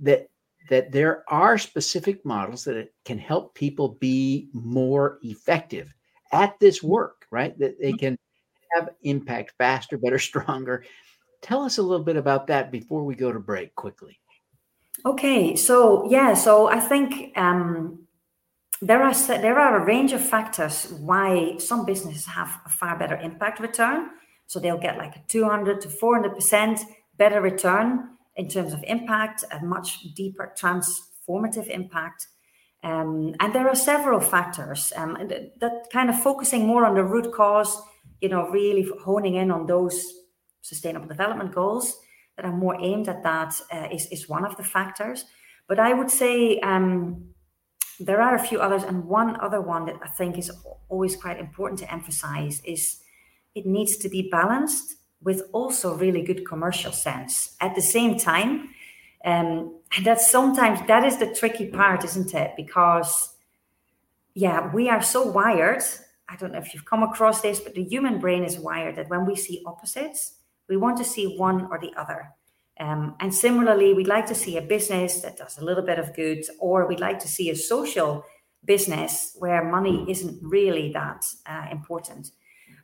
that 0.00 0.28
that 0.68 0.92
there 0.92 1.24
are 1.28 1.58
specific 1.58 2.24
models 2.24 2.64
that 2.64 2.92
can 3.04 3.18
help 3.18 3.54
people 3.54 3.96
be 4.00 4.48
more 4.52 5.18
effective 5.22 5.92
at 6.32 6.58
this 6.60 6.82
work, 6.82 7.26
right? 7.30 7.58
That 7.58 7.80
they 7.80 7.88
mm-hmm. 7.88 7.96
can 7.96 8.18
have 8.74 8.90
impact 9.02 9.54
faster, 9.58 9.98
better, 9.98 10.18
stronger. 10.20 10.84
Tell 11.40 11.62
us 11.62 11.78
a 11.78 11.82
little 11.82 12.04
bit 12.04 12.16
about 12.16 12.46
that 12.46 12.70
before 12.70 13.02
we 13.04 13.14
go 13.14 13.32
to 13.32 13.40
break 13.40 13.74
quickly. 13.74 14.18
Okay, 15.04 15.56
so 15.56 16.08
yeah, 16.08 16.34
so 16.34 16.68
I 16.68 16.78
think 16.78 17.36
um, 17.36 18.06
there 18.80 19.02
are 19.02 19.14
there 19.14 19.58
are 19.58 19.82
a 19.82 19.84
range 19.84 20.12
of 20.12 20.20
factors 20.24 20.92
why 21.00 21.56
some 21.58 21.84
businesses 21.84 22.26
have 22.26 22.60
a 22.64 22.68
far 22.68 22.96
better 22.96 23.16
impact 23.16 23.58
return. 23.58 24.10
So 24.46 24.60
they'll 24.60 24.78
get 24.78 24.98
like 24.98 25.16
a 25.16 25.22
200 25.26 25.80
to 25.80 25.88
400 25.88 26.34
percent 26.34 26.80
better 27.16 27.40
return 27.40 28.10
in 28.36 28.48
terms 28.48 28.72
of 28.72 28.84
impact, 28.86 29.44
a 29.50 29.64
much 29.64 30.14
deeper 30.14 30.52
transformative 30.56 31.68
impact. 31.68 32.28
Um, 32.84 33.34
and 33.40 33.52
there 33.52 33.68
are 33.68 33.74
several 33.74 34.20
factors 34.20 34.92
um, 34.96 35.16
that, 35.28 35.60
that, 35.60 35.86
kind 35.92 36.10
of 36.10 36.20
focusing 36.20 36.66
more 36.66 36.84
on 36.84 36.94
the 36.94 37.04
root 37.04 37.32
cause, 37.32 37.80
you 38.20 38.28
know, 38.28 38.48
really 38.48 38.88
honing 39.04 39.36
in 39.36 39.50
on 39.52 39.66
those 39.66 40.04
sustainable 40.62 41.06
development 41.06 41.52
goals 41.54 41.96
that 42.42 42.48
are 42.48 42.56
more 42.56 42.76
aimed 42.80 43.08
at 43.08 43.22
that 43.22 43.54
uh, 43.72 43.88
is 43.92 44.06
is 44.06 44.28
one 44.28 44.44
of 44.44 44.56
the 44.56 44.64
factors. 44.64 45.24
But 45.68 45.78
I 45.78 45.94
would 45.94 46.10
say 46.10 46.58
um, 46.60 47.28
there 48.00 48.20
are 48.20 48.34
a 48.34 48.38
few 48.38 48.60
others, 48.60 48.82
and 48.82 49.04
one 49.04 49.40
other 49.40 49.60
one 49.60 49.86
that 49.86 49.96
I 50.02 50.08
think 50.08 50.38
is 50.38 50.50
always 50.88 51.16
quite 51.16 51.38
important 51.38 51.78
to 51.80 51.92
emphasize 51.92 52.60
is 52.64 53.00
it 53.54 53.66
needs 53.66 53.96
to 53.98 54.08
be 54.08 54.28
balanced 54.30 54.96
with 55.22 55.42
also 55.52 55.94
really 55.94 56.22
good 56.22 56.46
commercial 56.46 56.92
sense 56.92 57.56
at 57.60 57.74
the 57.74 57.82
same 57.82 58.18
time. 58.18 58.70
Um, 59.24 59.78
and 59.96 60.04
that's 60.04 60.28
sometimes 60.28 60.80
that 60.88 61.04
is 61.04 61.18
the 61.18 61.32
tricky 61.32 61.66
part, 61.66 62.04
isn't 62.04 62.34
it? 62.34 62.52
Because 62.56 63.30
yeah, 64.34 64.72
we 64.72 64.88
are 64.88 65.02
so 65.02 65.22
wired. 65.22 65.82
I 66.28 66.36
don't 66.36 66.52
know 66.52 66.58
if 66.58 66.74
you've 66.74 66.86
come 66.86 67.02
across 67.02 67.42
this, 67.42 67.60
but 67.60 67.74
the 67.74 67.84
human 67.84 68.18
brain 68.18 68.42
is 68.42 68.58
wired 68.58 68.96
that 68.96 69.10
when 69.10 69.26
we 69.26 69.36
see 69.36 69.62
opposites, 69.66 70.38
we 70.68 70.76
want 70.76 70.96
to 70.98 71.04
see 71.04 71.36
one 71.36 71.66
or 71.70 71.78
the 71.78 71.92
other. 71.96 72.30
Um, 72.80 73.14
and 73.20 73.34
similarly, 73.34 73.94
we'd 73.94 74.06
like 74.06 74.26
to 74.26 74.34
see 74.34 74.56
a 74.56 74.62
business 74.62 75.20
that 75.20 75.36
does 75.36 75.58
a 75.58 75.64
little 75.64 75.84
bit 75.84 75.98
of 75.98 76.14
good, 76.14 76.44
or 76.58 76.86
we'd 76.86 77.00
like 77.00 77.18
to 77.20 77.28
see 77.28 77.50
a 77.50 77.56
social 77.56 78.24
business 78.64 79.36
where 79.38 79.64
money 79.64 80.04
isn't 80.08 80.38
really 80.42 80.92
that 80.92 81.24
uh, 81.46 81.66
important. 81.70 82.30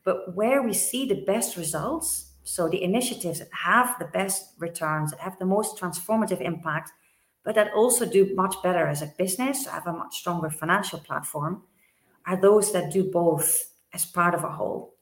But 0.05 0.35
where 0.35 0.63
we 0.63 0.75
see 0.75 1.07
the 1.07 1.25
best 1.25 1.57
results 1.57 2.29
so 2.49 2.67
the 2.67 2.83
initiatives 2.83 3.41
that 3.41 3.53
have 3.53 3.99
the 3.99 4.07
best 4.07 4.55
returns, 4.59 5.11
that 5.11 5.21
have 5.21 5.39
the 5.39 5.45
most 5.45 5.77
transformative 5.77 6.41
impact, 6.41 6.91
but 7.45 7.55
that 7.55 7.75
also 7.75 8.07
do 8.07 8.35
much 8.35 8.55
better 8.63 8.87
as 8.87 9.03
a 9.03 9.13
business, 9.19 9.67
have 9.67 9.87
a 9.87 9.93
much 9.93 10.17
stronger 10.17 10.49
financial 10.49 10.99
platform, 10.99 11.63
are 12.27 12.41
those 12.41 12.73
that 12.73 12.91
do 12.91 13.05
both 13.05 13.75
as 13.93 14.07
part 14.07 14.35
of 14.35 14.45
a 14.45 14.49
whole. 14.49 14.95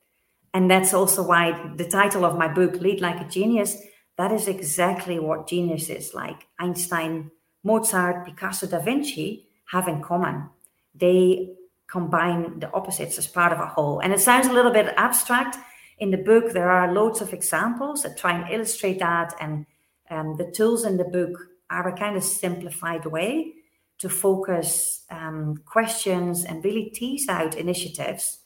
And 0.56 0.70
that's 0.70 0.94
also 0.94 1.22
why 1.22 1.70
the 1.76 1.84
title 1.84 2.24
of 2.24 2.38
my 2.38 2.48
book, 2.48 2.76
Lead 2.80 3.02
Like 3.02 3.20
a 3.20 3.28
Genius, 3.28 3.76
that 4.16 4.32
is 4.32 4.48
exactly 4.48 5.18
what 5.18 5.46
genius 5.46 5.90
is 5.90 6.14
like 6.14 6.46
Einstein, 6.58 7.30
Mozart, 7.62 8.24
Picasso, 8.24 8.66
Da 8.66 8.78
Vinci 8.78 9.48
have 9.66 9.86
in 9.86 10.00
common. 10.00 10.48
They 10.94 11.50
combine 11.88 12.60
the 12.60 12.72
opposites 12.72 13.18
as 13.18 13.26
part 13.26 13.52
of 13.52 13.60
a 13.60 13.66
whole. 13.66 14.00
And 14.00 14.14
it 14.14 14.20
sounds 14.20 14.46
a 14.46 14.52
little 14.54 14.72
bit 14.72 14.94
abstract, 14.96 15.58
in 15.98 16.10
the 16.10 16.16
book, 16.16 16.52
there 16.52 16.70
are 16.70 16.90
loads 16.90 17.20
of 17.20 17.34
examples 17.34 18.02
that 18.02 18.16
try 18.16 18.32
and 18.32 18.50
illustrate 18.50 19.00
that. 19.00 19.34
And 19.38 19.66
um, 20.10 20.36
the 20.38 20.50
tools 20.50 20.86
in 20.86 20.96
the 20.96 21.04
book 21.04 21.38
are 21.68 21.86
a 21.86 21.98
kind 21.98 22.16
of 22.16 22.24
simplified 22.24 23.04
way 23.04 23.52
to 23.98 24.08
focus 24.08 25.04
um, 25.10 25.58
questions 25.66 26.46
and 26.46 26.64
really 26.64 26.88
tease 26.94 27.28
out 27.28 27.58
initiatives 27.58 28.38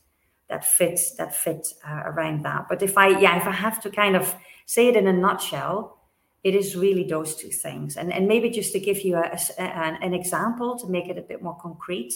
that 0.50 0.64
fit 0.64 1.00
that 1.16 1.35
fit 1.35 1.66
uh, 1.88 2.02
around 2.04 2.45
that. 2.45 2.66
But 2.69 2.83
if 2.83 2.99
I 2.99 3.19
yeah, 3.19 3.38
if 3.40 3.47
I 3.47 3.52
have 3.52 3.80
to 3.83 3.90
kind 3.90 4.16
of 4.16 4.35
say 4.66 4.88
it 4.88 4.97
in 4.97 5.07
a 5.07 5.12
nutshell, 5.12 5.99
it 6.45 6.54
is 6.54 6.76
really 6.76 7.04
those 7.04 7.35
two 7.35 7.50
things. 7.50 7.97
And 7.97 8.12
and 8.12 8.28
maybe 8.28 8.50
just 8.50 8.73
to 8.73 8.80
give 8.80 9.00
you 9.00 9.16
a, 9.16 9.38
a, 9.59 9.62
an 9.62 10.12
example 10.14 10.78
to 10.78 10.87
make 10.87 11.09
it 11.09 11.16
a 11.16 11.23
bit 11.23 11.42
more 11.42 11.57
concrete. 11.57 12.12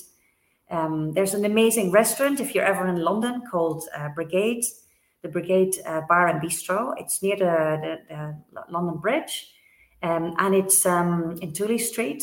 Um, 0.71 1.13
there's 1.13 1.35
an 1.35 1.45
amazing 1.45 1.91
restaurant 1.91 2.41
if 2.41 2.55
you're 2.55 2.65
ever 2.65 2.87
in 2.87 2.97
London 2.97 3.43
called 3.51 3.85
uh, 3.97 4.09
Brigade 4.09 4.65
the 5.25 5.29
Brigade 5.29 5.75
uh, 5.87 6.03
Bar 6.03 6.29
and 6.29 6.41
Bistro. 6.41 6.95
It's 6.99 7.23
near 7.23 7.37
the, 7.37 7.99
the, 8.09 8.37
the 8.55 8.65
London 8.71 8.99
Bridge, 8.99 9.51
um, 10.03 10.35
and 10.39 10.55
it's 10.55 10.85
um, 10.87 11.39
in 11.41 11.53
Tooley 11.53 11.79
Street, 11.79 12.23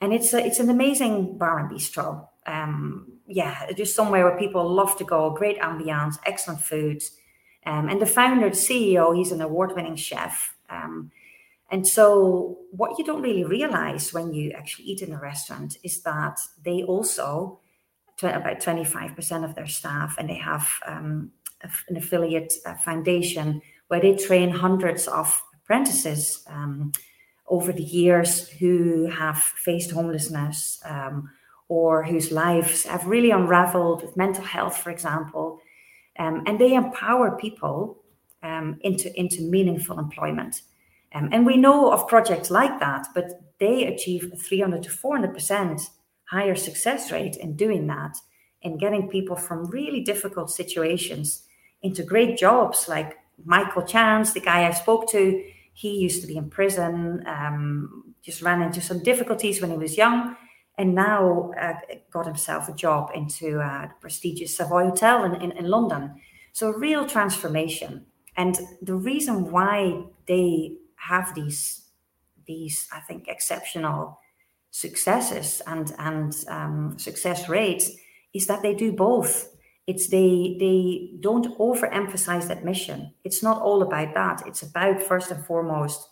and 0.00 0.12
it's 0.12 0.34
a, 0.34 0.44
it's 0.44 0.60
an 0.60 0.68
amazing 0.68 1.38
bar 1.38 1.58
and 1.58 1.70
bistro. 1.70 2.28
Um, 2.46 3.15
yeah, 3.26 3.70
just 3.72 3.94
somewhere 3.94 4.24
where 4.24 4.38
people 4.38 4.68
love 4.68 4.96
to 4.98 5.04
go. 5.04 5.30
Great 5.30 5.58
ambiance, 5.60 6.18
excellent 6.24 6.60
food, 6.60 7.02
um, 7.64 7.88
and 7.88 8.00
the 8.00 8.06
founder, 8.06 8.48
the 8.48 8.56
CEO, 8.56 9.14
he's 9.16 9.32
an 9.32 9.40
award-winning 9.40 9.96
chef. 9.96 10.54
Um, 10.70 11.10
and 11.70 11.86
so, 11.86 12.58
what 12.70 12.98
you 12.98 13.04
don't 13.04 13.22
really 13.22 13.44
realize 13.44 14.12
when 14.12 14.32
you 14.32 14.52
actually 14.52 14.86
eat 14.86 15.02
in 15.02 15.12
a 15.12 15.18
restaurant 15.18 15.76
is 15.82 16.02
that 16.02 16.38
they 16.64 16.82
also 16.82 17.60
about 18.22 18.60
25% 18.60 19.44
of 19.44 19.54
their 19.54 19.66
staff 19.66 20.16
and 20.18 20.30
they 20.30 20.36
have 20.36 20.68
um, 20.86 21.30
an 21.88 21.96
affiliate 21.96 22.54
uh, 22.64 22.74
foundation 22.76 23.60
where 23.88 24.00
they 24.00 24.16
train 24.16 24.50
hundreds 24.50 25.06
of 25.06 25.42
apprentices 25.62 26.42
um, 26.48 26.92
over 27.48 27.72
the 27.72 27.82
years 27.82 28.48
who 28.48 29.06
have 29.06 29.38
faced 29.38 29.90
homelessness 29.90 30.80
um, 30.84 31.30
or 31.68 32.04
whose 32.04 32.30
lives 32.30 32.84
have 32.84 33.06
really 33.06 33.30
unraveled 33.30 34.02
with 34.02 34.16
mental 34.16 34.44
health, 34.44 34.76
for 34.76 34.90
example. 34.90 35.60
Um, 36.18 36.42
and 36.46 36.58
they 36.58 36.74
empower 36.74 37.36
people 37.36 38.02
um, 38.42 38.78
into, 38.82 39.12
into 39.18 39.42
meaningful 39.42 39.98
employment. 39.98 40.62
Um, 41.14 41.28
and 41.32 41.46
we 41.46 41.56
know 41.56 41.92
of 41.92 42.08
projects 42.08 42.50
like 42.50 42.78
that, 42.80 43.08
but 43.14 43.30
they 43.58 43.86
achieve 43.86 44.30
a 44.32 44.36
300 44.36 44.82
to 44.84 44.90
400% 44.90 45.88
higher 46.24 46.54
success 46.54 47.10
rate 47.10 47.36
in 47.36 47.56
doing 47.56 47.86
that, 47.86 48.16
in 48.62 48.78
getting 48.78 49.08
people 49.08 49.36
from 49.36 49.70
really 49.70 50.00
difficult 50.00 50.50
situations 50.50 51.42
into 51.82 52.02
great 52.02 52.36
jobs 52.36 52.88
like 52.88 53.16
Michael 53.44 53.82
Chance, 53.82 54.32
the 54.32 54.40
guy 54.40 54.66
I 54.66 54.72
spoke 54.72 55.08
to. 55.10 55.42
He 55.72 55.90
used 55.90 56.22
to 56.22 56.26
be 56.26 56.36
in 56.36 56.50
prison, 56.50 57.22
um, 57.26 58.14
just 58.22 58.42
ran 58.42 58.62
into 58.62 58.80
some 58.80 59.02
difficulties 59.02 59.60
when 59.60 59.70
he 59.70 59.76
was 59.76 59.96
young, 59.96 60.36
and 60.78 60.94
now 60.94 61.52
uh, 61.60 61.74
got 62.10 62.26
himself 62.26 62.68
a 62.68 62.74
job 62.74 63.10
into 63.14 63.58
a 63.60 63.92
prestigious 64.00 64.56
Savoy 64.56 64.84
Hotel 64.84 65.24
in, 65.24 65.34
in, 65.36 65.52
in 65.52 65.66
London. 65.66 66.20
So, 66.52 66.68
a 66.68 66.78
real 66.78 67.06
transformation. 67.06 68.06
And 68.36 68.58
the 68.82 68.94
reason 68.94 69.50
why 69.50 70.04
they 70.26 70.76
have 70.96 71.34
these, 71.34 71.86
these 72.46 72.88
I 72.92 73.00
think, 73.00 73.28
exceptional 73.28 74.18
successes 74.70 75.62
and, 75.66 75.94
and 75.98 76.34
um, 76.48 76.98
success 76.98 77.48
rates 77.48 77.90
is 78.34 78.46
that 78.46 78.62
they 78.62 78.74
do 78.74 78.92
both 78.92 79.56
it's 79.86 80.08
they 80.08 80.56
they 80.58 81.10
don't 81.20 81.56
overemphasize 81.58 82.48
that 82.48 82.64
mission 82.64 83.12
it's 83.24 83.42
not 83.42 83.62
all 83.62 83.82
about 83.82 84.14
that 84.14 84.42
it's 84.46 84.62
about 84.62 85.02
first 85.02 85.30
and 85.30 85.44
foremost 85.46 86.08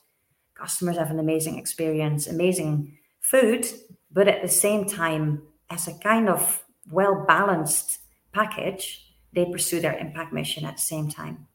customers 0.54 0.96
have 0.96 1.10
an 1.10 1.18
amazing 1.18 1.58
experience 1.58 2.26
amazing 2.26 2.96
food 3.20 3.66
but 4.14 4.28
at 4.28 4.40
the 4.40 4.48
same 4.48 4.86
time 4.86 5.42
as 5.68 5.88
a 5.88 5.98
kind 5.98 6.28
of 6.28 6.64
well 6.90 7.24
balanced 7.26 7.98
package 8.32 9.14
they 9.32 9.44
pursue 9.44 9.80
their 9.80 9.98
impact 9.98 10.32
mission 10.32 10.64
at 10.64 10.76
the 10.76 10.82
same 10.82 11.10
time 11.10 11.46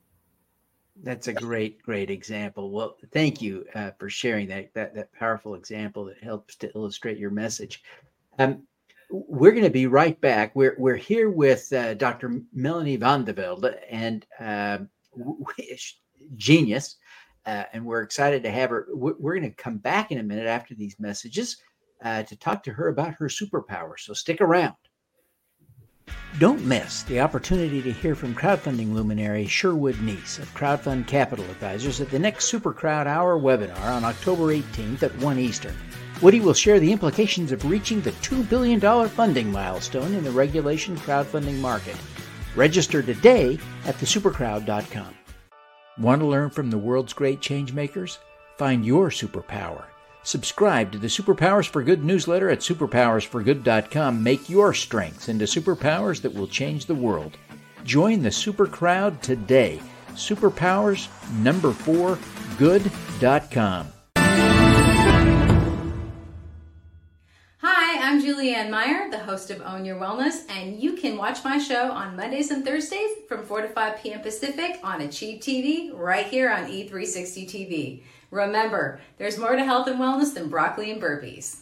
that's 1.02 1.28
a 1.28 1.34
great 1.34 1.82
great 1.82 2.12
example 2.12 2.72
well 2.72 2.98
thank 3.14 3.42
you 3.42 3.66
uh, 3.74 3.92
for 3.98 4.10
sharing 4.10 4.48
that, 4.48 4.72
that 4.74 4.94
that 4.94 5.12
powerful 5.14 5.56
example 5.56 6.06
that 6.06 6.22
helps 6.22 6.56
to 6.56 6.72
illustrate 6.76 7.18
your 7.18 7.32
message 7.32 7.82
um, 8.38 8.64
we're 9.10 9.52
going 9.52 9.64
to 9.64 9.70
be 9.70 9.88
right 9.88 10.20
back. 10.22 10.56
We're 10.56 10.76
we're 10.78 10.96
here 10.96 11.30
with 11.30 11.72
uh, 11.74 11.96
Dr. 11.96 12.42
Melanie 12.54 12.96
Van 12.96 13.26
de 13.26 13.34
Velde, 13.34 13.76
and 13.90 14.26
uh, 14.40 14.80
genius. 16.36 16.98
And 17.46 17.84
we're 17.84 18.04
excited 18.04 18.44
to 18.44 18.52
have 18.52 18.70
her. 18.70 18.86
We're 18.94 19.40
going 19.40 19.50
to 19.50 19.56
come 19.56 19.78
back 19.78 20.12
in 20.12 20.20
a 20.20 20.24
minute 20.24 20.46
after 20.46 20.76
these 20.76 21.00
messages 21.00 21.58
uh, 22.04 22.24
to 22.24 22.36
talk 22.36 22.64
to 22.64 22.74
her 22.74 22.88
about 22.88 23.16
her 23.16 23.28
superpower. 23.28 23.94
So 23.98 24.14
stick 24.14 24.42
around. 24.42 24.76
Don't 26.38 26.64
miss 26.64 27.04
the 27.04 27.20
opportunity 27.20 27.82
to 27.82 27.92
hear 27.92 28.16
from 28.16 28.36
crowdfunding 28.36 28.94
luminary 28.94 29.48
Sherwood 29.48 30.00
Neiss 30.02 30.40
of 30.40 30.54
Crowdfund 30.54 31.08
Capital 31.08 31.44
Advisors 31.46 32.00
at 32.02 32.10
the 32.12 32.20
next 32.20 32.52
Supercrowd 32.52 33.08
Hour 33.08 33.40
webinar 33.40 33.84
on 33.84 34.06
October 34.06 34.54
18th 34.54 35.04
at 35.04 35.16
1 35.18 35.40
Eastern. 35.40 35.76
Woody 36.22 36.40
will 36.40 36.54
share 36.54 36.80
the 36.80 36.92
implications 36.92 37.52
of 37.52 37.66
reaching 37.66 38.02
the 38.02 38.12
$2 38.12 38.48
billion 38.48 38.80
funding 39.10 39.52
milestone 39.52 40.14
in 40.14 40.24
the 40.24 40.32
regulation 40.32 40.96
crowdfunding 40.98 41.60
market. 41.60 41.96
Register 42.56 43.02
today 43.02 43.58
at 43.86 43.96
thesupercrowd.com. 43.96 45.16
Want 45.98 46.22
to 46.22 46.28
learn 46.28 46.50
from 46.50 46.70
the 46.70 46.78
world's 46.78 47.14
great 47.14 47.42
changemakers? 47.42 48.18
Find 48.58 48.86
your 48.86 49.10
superpower. 49.10 49.86
Subscribe 50.24 50.92
to 50.92 50.98
the 50.98 51.08
Superpowers 51.08 51.68
for 51.68 51.82
Good 51.82 52.04
newsletter 52.04 52.50
at 52.50 52.60
superpowersforgood.com. 52.60 54.22
Make 54.22 54.50
your 54.50 54.74
strengths 54.74 55.30
into 55.30 55.46
superpowers 55.46 56.22
that 56.22 56.34
will 56.34 56.48
change 56.48 56.86
the 56.86 56.96
world. 56.96 57.38
Join 57.84 58.22
the 58.22 58.32
super 58.32 58.68
crowd 58.68 59.22
today. 59.24 59.80
Superpowers 60.12 61.08
number 61.40 61.72
4 61.72 62.20
good.com. 62.58 63.94
Hi, 67.62 68.00
I'm 68.02 68.22
Julianne 68.22 68.70
Meyer, 68.70 69.10
the 69.10 69.20
host 69.20 69.52
of 69.52 69.62
Own 69.62 69.86
Your 69.86 70.00
Wellness, 70.00 70.50
and 70.50 70.80
you 70.80 70.94
can 70.94 71.18
watch 71.18 71.44
my 71.44 71.58
show 71.58 71.92
on 71.92 72.16
Mondays 72.16 72.52
and 72.52 72.64
Thursdays 72.66 73.12
from 73.28 73.46
4 73.46 73.62
to 73.62 73.70
5 73.70 74.02
p.m. 74.02 74.22
Pacific 74.22 74.80
on 74.84 75.02
Achieve 75.02 75.42
TV 75.42 75.92
right 75.94 76.26
here 76.26 76.52
on 76.52 76.66
E360 76.66 77.48
TV. 77.50 78.02
Remember, 78.32 79.00
there's 79.18 79.40
more 79.40 79.56
to 79.56 79.64
health 79.64 79.88
and 79.88 80.00
wellness 80.00 80.34
than 80.34 80.50
broccoli 80.50 80.92
and 80.92 81.02
burpees. 81.02 81.62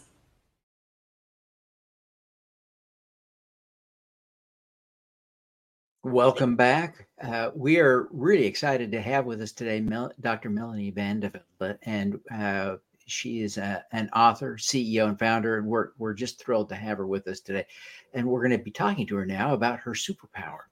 Welcome 6.04 6.56
back. 6.56 7.08
Uh, 7.22 7.52
we 7.54 7.80
are 7.80 8.08
really 8.12 8.46
excited 8.46 8.92
to 8.94 9.02
have 9.02 9.26
with 9.26 9.42
us 9.42 9.52
today 9.52 9.82
Mel- 9.82 10.14
Dr. 10.22 10.50
Melanie 10.50 10.92
van 10.92 11.20
de 11.20 11.30
Velde, 11.60 11.78
and 11.84 12.20
uh, 12.34 12.78
she 13.08 13.42
is 13.42 13.58
a, 13.58 13.84
an 13.92 14.10
author, 14.16 14.56
CEO, 14.58 15.08
and 15.08 15.20
founder, 15.20 15.58
and 15.58 15.68
we're 15.68 15.90
we're 15.98 16.14
just 16.14 16.40
thrilled 16.42 16.70
to 16.70 16.76
have 16.76 16.98
her 17.00 17.08
with 17.08 17.28
us 17.28 17.42
today. 17.42 17.66
And 18.14 18.28
we're 18.28 18.48
going 18.48 18.58
to 18.58 18.64
be 18.64 18.72
talking 18.72 19.06
to 19.08 19.16
her 19.18 19.26
now 19.26 19.54
about 19.54 19.80
her 19.80 19.92
superpower. 19.92 20.68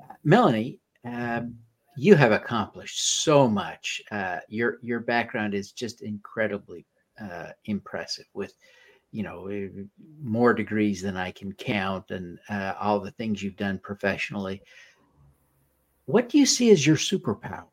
Uh, 0.00 0.14
Melanie, 0.24 0.78
um, 1.04 1.56
you 1.98 2.14
have 2.14 2.32
accomplished 2.32 3.22
so 3.22 3.48
much. 3.48 4.00
Uh, 4.10 4.38
your 4.48 4.78
your 4.82 5.00
background 5.00 5.52
is 5.52 5.72
just 5.72 6.02
incredibly 6.02 6.86
uh, 7.20 7.50
impressive. 7.64 8.26
With 8.34 8.54
you 9.10 9.24
know 9.24 9.48
uh, 9.48 9.82
more 10.22 10.54
degrees 10.54 11.02
than 11.02 11.16
I 11.16 11.32
can 11.32 11.52
count, 11.52 12.10
and 12.10 12.38
uh, 12.48 12.74
all 12.80 13.00
the 13.00 13.10
things 13.12 13.42
you've 13.42 13.56
done 13.56 13.80
professionally. 13.82 14.62
What 16.06 16.28
do 16.28 16.38
you 16.38 16.46
see 16.46 16.70
as 16.70 16.86
your 16.86 16.96
superpower? 16.96 17.66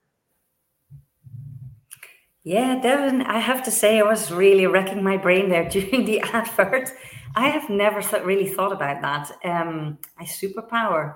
Yeah, 2.43 2.79
Devin, 2.81 3.21
I 3.21 3.39
have 3.39 3.63
to 3.63 3.71
say, 3.71 3.99
I 3.99 4.03
was 4.03 4.31
really 4.31 4.67
wrecking 4.67 5.03
my 5.03 5.17
brain 5.17 5.49
there 5.49 5.67
during 5.69 6.05
the 6.05 6.19
advert. 6.19 6.89
I 7.35 7.49
have 7.49 7.69
never 7.69 8.01
th- 8.01 8.23
really 8.23 8.47
thought 8.47 8.71
about 8.71 9.01
that. 9.01 9.31
Um, 9.43 9.97
my 10.19 10.25
superpower. 10.25 11.15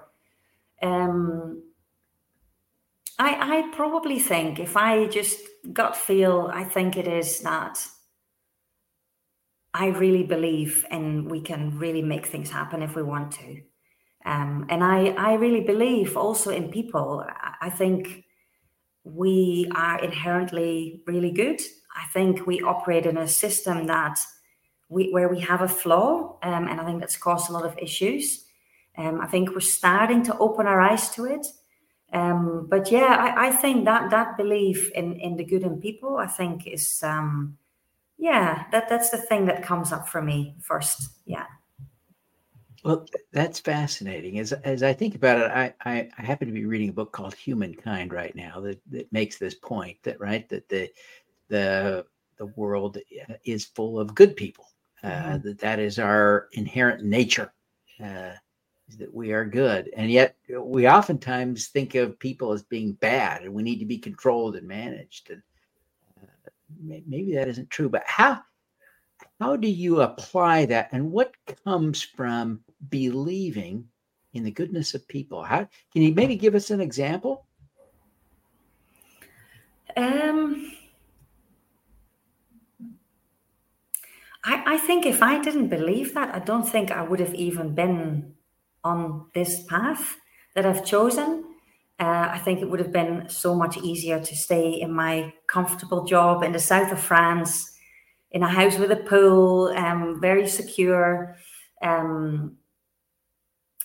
Um, 0.81 1.61
I, 3.19 3.57
I 3.57 3.75
probably 3.75 4.19
think 4.19 4.59
if 4.59 4.77
I 4.77 5.05
just 5.07 5.39
gut 5.73 5.95
feel, 5.95 6.49
I 6.53 6.63
think 6.63 6.95
it 6.95 7.07
is 7.07 7.41
that 7.41 7.85
I 9.73 9.88
really 9.88 10.23
believe 10.23 10.85
and 10.89 11.29
we 11.29 11.41
can 11.41 11.77
really 11.77 12.01
make 12.01 12.25
things 12.25 12.49
happen 12.49 12.81
if 12.81 12.95
we 12.95 13.03
want 13.03 13.33
to. 13.33 13.61
Um, 14.25 14.65
and 14.70 14.83
I, 14.83 15.09
I 15.09 15.33
really 15.33 15.61
believe 15.61 16.15
also 16.15 16.50
in 16.50 16.70
people. 16.70 17.25
I 17.61 17.70
think 17.70 18.24
we 19.03 19.70
are 19.75 20.03
inherently 20.03 21.03
really 21.05 21.31
good. 21.31 21.61
I 21.96 22.05
think 22.13 22.48
we 22.48 22.61
operate 22.61 23.05
in 23.05 23.17
a 23.17 23.27
system 23.27 23.87
that 23.87 24.20
we 24.89 25.11
where 25.11 25.29
we 25.29 25.39
have 25.41 25.61
a 25.61 25.67
flaw, 25.67 26.39
um, 26.41 26.67
and 26.67 26.81
I 26.81 26.85
think 26.85 27.00
that's 27.00 27.17
caused 27.17 27.50
a 27.50 27.53
lot 27.53 27.65
of 27.65 27.77
issues. 27.77 28.46
Um, 28.98 29.22
I 29.22 29.27
think 29.27 29.51
we're 29.51 29.59
starting 29.59 30.24
to 30.24 30.37
open 30.39 30.67
our 30.67 30.81
eyes 30.81 31.09
to 31.11 31.25
it. 31.25 31.46
Um, 32.11 32.67
but 32.69 32.91
yeah, 32.91 33.17
I, 33.19 33.48
I, 33.48 33.51
think 33.51 33.85
that 33.85 34.09
that 34.09 34.35
belief 34.35 34.91
in 34.93 35.19
in 35.19 35.37
the 35.37 35.43
good 35.43 35.61
in 35.61 35.79
people, 35.79 36.17
I 36.17 36.25
think, 36.25 36.65
is 36.65 37.03
um, 37.03 37.57
yeah, 38.17 38.65
that 38.72 38.89
that's 38.89 39.11
the 39.11 39.17
thing 39.17 39.45
that 39.45 39.63
comes 39.63 39.91
up 39.91 40.09
for 40.09 40.22
me 40.22 40.55
first. 40.59 41.09
Yeah. 41.25 41.45
Well, 42.83 43.05
that's 43.31 43.59
fascinating. 43.59 44.39
As 44.39 44.53
as 44.53 44.83
I 44.83 44.93
think 44.93 45.13
about 45.15 45.39
it, 45.39 45.51
I, 45.51 45.74
I, 45.85 46.09
I 46.17 46.22
happen 46.22 46.48
to 46.48 46.53
be 46.53 46.65
reading 46.65 46.89
a 46.89 46.93
book 46.93 47.11
called 47.11 47.35
Humankind 47.35 48.11
right 48.11 48.35
now 48.35 48.59
that, 48.61 48.81
that 48.91 49.11
makes 49.11 49.37
this 49.37 49.53
point 49.53 49.98
that 50.03 50.19
right 50.19 50.48
that 50.50 50.67
the 50.69 50.89
the 51.50 52.05
the 52.37 52.48
world 52.55 52.98
is 53.43 53.65
full 53.65 54.00
of 54.00 54.15
good 54.15 54.35
people. 54.35 54.65
Uh, 55.03 55.07
mm-hmm. 55.07 55.48
That 55.48 55.59
that 55.59 55.79
is 55.79 56.00
our 56.00 56.48
inherent 56.53 57.03
nature. 57.03 57.53
Uh, 58.03 58.31
that 58.97 59.13
we 59.13 59.31
are 59.31 59.45
good, 59.45 59.89
and 59.95 60.09
yet 60.11 60.35
we 60.59 60.87
oftentimes 60.87 61.67
think 61.67 61.95
of 61.95 62.19
people 62.19 62.53
as 62.53 62.63
being 62.63 62.93
bad, 62.93 63.43
and 63.43 63.53
we 63.53 63.63
need 63.63 63.79
to 63.79 63.85
be 63.85 63.97
controlled 63.97 64.55
and 64.55 64.67
managed. 64.67 65.29
And 65.29 65.41
uh, 66.21 66.51
maybe 66.81 67.33
that 67.35 67.47
isn't 67.47 67.69
true. 67.69 67.89
But 67.89 68.03
how 68.05 68.41
how 69.39 69.55
do 69.55 69.69
you 69.69 70.01
apply 70.01 70.65
that, 70.65 70.89
and 70.91 71.11
what 71.11 71.33
comes 71.63 72.01
from 72.01 72.61
believing 72.89 73.87
in 74.33 74.43
the 74.43 74.51
goodness 74.51 74.93
of 74.93 75.07
people. 75.07 75.43
How 75.43 75.67
can 75.91 76.01
you 76.01 76.13
maybe 76.13 76.35
give 76.35 76.55
us 76.55 76.71
an 76.71 76.81
example? 76.81 77.45
Um, 79.97 80.71
I, 84.45 84.75
I 84.75 84.77
think 84.77 85.05
if 85.05 85.23
I 85.23 85.41
didn't 85.41 85.69
believe 85.69 86.13
that, 86.13 86.33
I 86.33 86.39
don't 86.39 86.67
think 86.67 86.91
I 86.91 87.01
would 87.01 87.19
have 87.19 87.33
even 87.33 87.73
been 87.73 88.35
on 88.83 89.25
this 89.33 89.63
path 89.63 90.18
that 90.55 90.65
I've 90.65 90.85
chosen. 90.85 91.46
Uh, 92.00 92.29
I 92.31 92.37
think 92.37 92.61
it 92.61 92.70
would 92.70 92.79
have 92.79 92.94
been 92.94 93.27
so 93.27 93.53
much 93.53 93.77
easier 93.77 94.20
to 94.20 94.35
stay 94.35 94.79
in 94.79 94.94
my 94.94 95.33
comfortable 95.48 96.05
job 96.05 96.44
in 96.44 96.53
the 96.53 96.59
south 96.59 96.92
of 96.92 97.00
France, 97.00 97.75
in 98.31 98.44
a 98.44 98.48
house 98.48 98.77
with 98.77 98.92
a 98.92 98.96
pool, 98.96 99.74
um, 99.75 100.22
very 100.22 100.48
secure. 100.48 101.35
Um, 101.81 102.57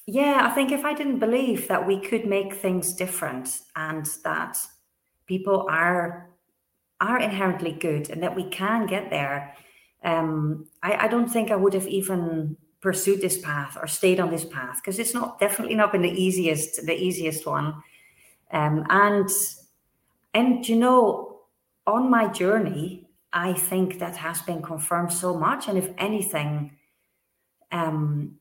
yeah, 0.06 0.46
I 0.48 0.54
think 0.54 0.70
if 0.70 0.84
I 0.84 0.94
didn't 0.94 1.18
believe 1.18 1.66
that 1.68 1.86
we 1.86 1.98
could 1.98 2.26
make 2.26 2.54
things 2.54 2.94
different 2.94 3.58
and 3.74 4.06
that 4.22 4.58
people 5.26 5.66
are 5.68 6.30
are 7.00 7.18
inherently 7.18 7.72
good 7.72 8.08
and 8.10 8.22
that 8.22 8.36
we 8.36 8.48
can 8.50 8.86
get 8.86 9.10
there, 9.10 9.54
um, 10.04 10.66
I, 10.82 11.06
I 11.06 11.08
don't 11.08 11.28
think 11.28 11.50
I 11.50 11.56
would 11.56 11.74
have 11.74 11.88
even 11.88 12.56
pursued 12.84 13.20
this 13.22 13.38
path 13.38 13.78
or 13.80 13.86
stayed 13.88 14.20
on 14.20 14.30
this 14.30 14.44
path 14.44 14.76
because 14.76 14.98
it's 14.98 15.14
not 15.14 15.40
definitely 15.40 15.74
not 15.74 15.90
been 15.90 16.02
the 16.02 16.22
easiest 16.26 16.84
the 16.86 16.96
easiest 17.08 17.46
one. 17.46 17.82
Um, 18.52 18.86
and 18.90 19.28
and 20.34 20.68
you 20.68 20.76
know, 20.76 21.40
on 21.86 22.10
my 22.10 22.28
journey, 22.28 23.08
I 23.32 23.54
think 23.54 23.98
that 23.98 24.16
has 24.16 24.42
been 24.42 24.62
confirmed 24.62 25.12
so 25.12 25.34
much. 25.34 25.66
And 25.66 25.78
if 25.78 25.88
anything, 25.96 26.72
um, 27.72 28.36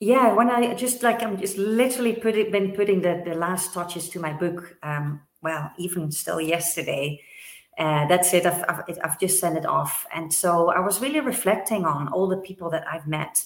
yeah 0.00 0.32
when 0.32 0.48
i 0.48 0.74
just 0.74 1.02
like 1.02 1.22
i'm 1.22 1.36
just 1.36 1.58
literally 1.58 2.12
put 2.12 2.36
it, 2.36 2.52
been 2.52 2.72
putting 2.72 3.00
the, 3.02 3.22
the 3.26 3.34
last 3.34 3.74
touches 3.74 4.08
to 4.08 4.20
my 4.20 4.32
book 4.32 4.76
um 4.82 5.20
well 5.42 5.70
even 5.76 6.12
still 6.12 6.40
yesterday 6.40 7.20
uh, 7.78 8.06
that's 8.08 8.34
it 8.34 8.44
I've, 8.44 8.64
I've, 8.68 8.98
I've 9.04 9.20
just 9.20 9.38
sent 9.40 9.56
it 9.56 9.66
off 9.66 10.06
and 10.14 10.32
so 10.32 10.70
i 10.70 10.78
was 10.78 11.00
really 11.00 11.20
reflecting 11.20 11.84
on 11.84 12.08
all 12.08 12.28
the 12.28 12.36
people 12.36 12.70
that 12.70 12.86
i've 12.86 13.06
met 13.06 13.42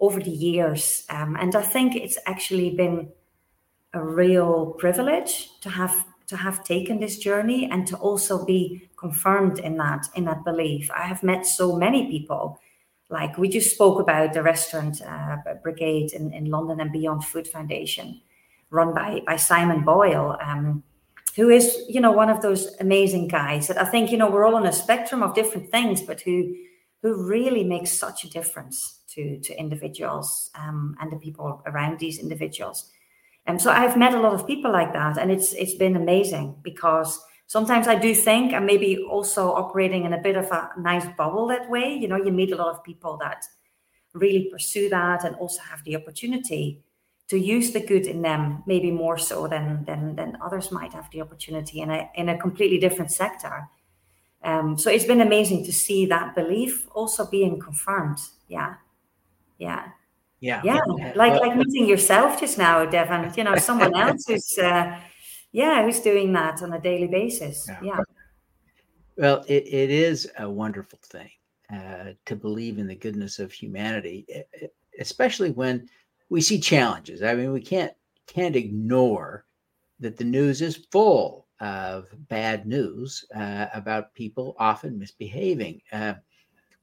over 0.00 0.20
the 0.20 0.30
years. 0.30 1.04
Um, 1.10 1.36
and 1.40 1.54
i 1.56 1.62
think 1.62 1.96
it's 1.96 2.18
actually 2.26 2.70
been 2.70 3.08
a 3.94 4.02
real 4.02 4.74
privilege 4.78 5.48
to 5.60 5.70
have 5.70 6.04
to 6.26 6.36
have 6.36 6.62
taken 6.62 7.00
this 7.00 7.18
journey 7.18 7.68
and 7.70 7.86
to 7.86 7.96
also 7.96 8.44
be 8.44 8.88
confirmed 8.96 9.58
in 9.60 9.76
that 9.78 10.06
in 10.14 10.24
that 10.26 10.44
belief. 10.44 10.90
I 10.90 11.04
have 11.06 11.22
met 11.22 11.46
so 11.46 11.74
many 11.76 12.10
people 12.10 12.60
like 13.10 13.38
we 13.38 13.48
just 13.48 13.74
spoke 13.74 13.98
about 14.00 14.34
the 14.34 14.42
restaurant 14.42 15.00
uh, 15.00 15.36
brigade 15.62 16.12
in, 16.12 16.32
in 16.34 16.44
London 16.44 16.80
and 16.80 16.92
Beyond 16.92 17.24
Food 17.24 17.48
Foundation, 17.48 18.20
run 18.70 18.92
by 18.94 19.22
by 19.26 19.36
Simon 19.36 19.84
Boyle, 19.84 20.36
um, 20.40 20.82
who 21.34 21.48
is 21.48 21.78
you 21.88 22.00
know 22.00 22.12
one 22.12 22.28
of 22.28 22.42
those 22.42 22.76
amazing 22.80 23.28
guys 23.28 23.68
that 23.68 23.80
I 23.80 23.84
think 23.84 24.10
you 24.10 24.18
know 24.18 24.30
we're 24.30 24.44
all 24.44 24.56
on 24.56 24.66
a 24.66 24.72
spectrum 24.72 25.22
of 25.22 25.34
different 25.34 25.70
things, 25.70 26.02
but 26.02 26.20
who 26.20 26.54
who 27.00 27.26
really 27.26 27.64
makes 27.64 27.90
such 27.92 28.24
a 28.24 28.30
difference 28.30 28.97
to 29.18 29.40
to 29.40 29.58
individuals 29.58 30.50
um, 30.54 30.96
and 31.00 31.10
the 31.10 31.16
people 31.16 31.62
around 31.66 31.98
these 31.98 32.18
individuals. 32.18 32.90
And 33.46 33.60
so 33.60 33.70
I've 33.70 33.96
met 33.96 34.14
a 34.14 34.20
lot 34.20 34.34
of 34.34 34.46
people 34.46 34.70
like 34.70 34.92
that, 34.92 35.18
and 35.18 35.30
it's 35.30 35.52
it's 35.54 35.74
been 35.74 35.96
amazing 35.96 36.56
because 36.62 37.20
sometimes 37.46 37.88
I 37.88 37.96
do 37.96 38.14
think 38.14 38.52
I'm 38.52 38.66
maybe 38.66 38.98
also 38.98 39.52
operating 39.52 40.04
in 40.04 40.12
a 40.12 40.22
bit 40.22 40.36
of 40.36 40.44
a 40.52 40.70
nice 40.78 41.06
bubble 41.16 41.46
that 41.48 41.68
way. 41.68 41.94
You 41.94 42.08
know, 42.08 42.16
you 42.24 42.30
meet 42.30 42.52
a 42.52 42.56
lot 42.56 42.74
of 42.74 42.84
people 42.84 43.16
that 43.18 43.44
really 44.14 44.48
pursue 44.52 44.88
that 44.90 45.24
and 45.24 45.34
also 45.36 45.60
have 45.62 45.82
the 45.84 45.96
opportunity 45.96 46.82
to 47.28 47.38
use 47.38 47.72
the 47.72 47.80
good 47.80 48.06
in 48.06 48.22
them, 48.22 48.62
maybe 48.66 48.90
more 48.90 49.18
so 49.18 49.48
than 49.48 49.84
than 49.84 50.16
than 50.16 50.38
others 50.44 50.70
might 50.70 50.92
have 50.92 51.10
the 51.10 51.22
opportunity 51.22 51.80
in 51.80 51.90
a 51.90 52.10
in 52.14 52.28
a 52.28 52.38
completely 52.38 52.78
different 52.78 53.10
sector. 53.10 53.68
Um, 54.44 54.78
so 54.78 54.90
it's 54.90 55.04
been 55.04 55.20
amazing 55.20 55.64
to 55.64 55.72
see 55.72 56.06
that 56.06 56.34
belief 56.34 56.86
also 56.94 57.26
being 57.26 57.58
confirmed. 57.58 58.18
Yeah, 58.46 58.74
yeah. 59.58 59.88
Yeah. 60.40 60.60
Yeah. 60.64 60.80
Like 61.16 61.40
like 61.40 61.56
meeting 61.56 61.88
yourself 61.88 62.40
just 62.40 62.58
now, 62.58 62.84
Devin, 62.84 63.32
you 63.36 63.44
know, 63.44 63.56
someone 63.56 63.96
else 63.96 64.24
who's 64.26 64.58
uh, 64.58 64.98
yeah, 65.52 65.82
who's 65.84 66.00
doing 66.00 66.32
that 66.34 66.62
on 66.62 66.72
a 66.72 66.80
daily 66.80 67.08
basis. 67.08 67.66
Yeah. 67.68 67.78
yeah. 67.82 68.00
Well, 69.16 69.44
it, 69.48 69.66
it 69.66 69.90
is 69.90 70.30
a 70.38 70.48
wonderful 70.48 71.00
thing 71.02 71.30
uh, 71.72 72.12
to 72.26 72.36
believe 72.36 72.78
in 72.78 72.86
the 72.86 72.94
goodness 72.94 73.40
of 73.40 73.50
humanity, 73.50 74.26
especially 75.00 75.50
when 75.50 75.88
we 76.28 76.40
see 76.40 76.60
challenges. 76.60 77.22
I 77.22 77.34
mean, 77.34 77.52
we 77.52 77.60
can't 77.60 77.92
can't 78.26 78.56
ignore 78.56 79.44
that 80.00 80.16
the 80.16 80.24
news 80.24 80.62
is 80.62 80.86
full 80.92 81.46
of 81.60 82.06
bad 82.28 82.66
news 82.66 83.24
uh, 83.34 83.66
about 83.74 84.14
people 84.14 84.54
often 84.58 84.98
misbehaving. 84.98 85.80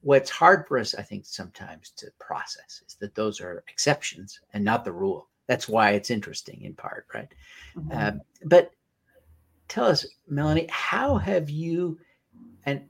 What's 0.06 0.30
hard 0.30 0.68
for 0.68 0.78
us, 0.78 0.94
I 0.94 1.02
think, 1.02 1.26
sometimes 1.26 1.90
to 1.98 2.12
process 2.20 2.84
is 2.88 2.96
that 3.00 3.16
those 3.16 3.42
are 3.42 3.64
exceptions 3.68 4.40
and 4.54 4.64
not 4.64 4.86
the 4.86 4.92
rule. 4.92 5.30
That's 5.48 5.68
why 5.68 5.94
it's 5.94 6.12
interesting 6.12 6.62
in 6.62 6.76
part, 6.76 7.08
right? 7.12 7.28
Mm-hmm. 7.76 7.92
Uh, 7.92 8.22
but 8.44 8.70
tell 9.68 9.86
us, 9.86 10.06
Melanie, 10.30 10.68
how 10.70 11.18
have 11.18 11.50
you 11.50 11.98
and 12.68 12.84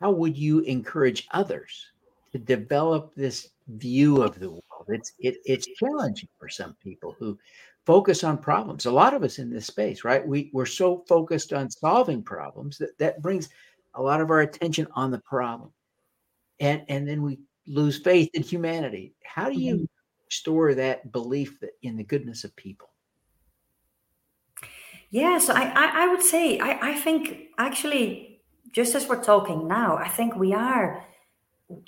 how 0.00 0.12
would 0.12 0.38
you 0.38 0.60
encourage 0.60 1.26
others 1.32 1.90
to 2.30 2.38
develop 2.38 3.12
this 3.16 3.48
view 3.66 4.22
of 4.22 4.38
the 4.38 4.50
world? 4.50 4.86
It's 4.86 5.14
it, 5.18 5.38
it's 5.44 5.66
challenging 5.66 6.28
for 6.38 6.48
some 6.48 6.76
people 6.80 7.16
who 7.18 7.36
focus 7.86 8.22
on 8.22 8.38
problems. 8.38 8.86
A 8.86 8.92
lot 8.92 9.14
of 9.14 9.24
us 9.24 9.40
in 9.40 9.50
this 9.50 9.66
space, 9.66 10.04
right? 10.04 10.24
We 10.24 10.48
we're 10.52 10.64
so 10.64 11.02
focused 11.08 11.52
on 11.52 11.68
solving 11.68 12.22
problems 12.22 12.78
that 12.78 12.96
that 12.98 13.20
brings 13.20 13.48
a 13.94 14.00
lot 14.00 14.20
of 14.20 14.30
our 14.30 14.42
attention 14.42 14.86
on 14.94 15.10
the 15.10 15.18
problem 15.18 15.72
and 16.60 16.82
and 16.88 17.08
then 17.08 17.22
we 17.22 17.38
lose 17.66 17.98
faith 17.98 18.30
in 18.34 18.42
humanity. 18.42 19.14
How 19.22 19.48
do 19.48 19.58
you 19.58 19.74
mm-hmm. 19.74 19.84
store 20.28 20.74
that 20.74 21.12
belief 21.12 21.60
that 21.60 21.70
in 21.82 21.96
the 21.96 22.04
goodness 22.04 22.44
of 22.44 22.54
people? 22.56 22.88
Yeah 25.10 25.38
so 25.38 25.54
i 25.54 25.62
i, 25.62 26.04
I 26.04 26.08
would 26.08 26.22
say 26.22 26.58
I, 26.58 26.90
I 26.90 26.94
think 26.94 27.48
actually 27.56 28.42
just 28.72 28.94
as 28.94 29.08
we're 29.08 29.22
talking 29.22 29.66
now 29.66 29.96
i 29.96 30.08
think 30.08 30.36
we 30.36 30.52
are 30.52 31.02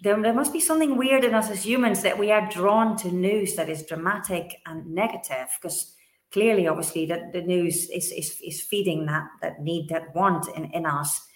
there, 0.03 0.21
there 0.21 0.35
must 0.35 0.53
be 0.53 0.61
something 0.61 0.97
weird 0.97 1.25
in 1.25 1.35
us 1.35 1.51
as 1.51 1.65
humans 1.65 2.03
that 2.03 2.19
we 2.19 2.31
are 2.31 2.49
drawn 2.51 2.97
to 2.99 3.11
news 3.11 3.57
that 3.57 3.69
is 3.69 3.85
dramatic 3.85 4.57
and 4.67 4.87
negative 4.87 5.49
because 5.61 5.95
clearly 6.33 6.67
obviously 6.67 7.07
that 7.07 7.33
the 7.33 7.43
news 7.43 7.89
is, 7.91 8.13
is 8.13 8.41
is 8.43 8.61
feeding 8.61 9.07
that 9.07 9.27
that 9.43 9.61
need 9.61 9.89
that 9.89 10.15
want 10.15 10.49
in, 10.57 10.67
in 10.73 10.87
us 10.87 11.27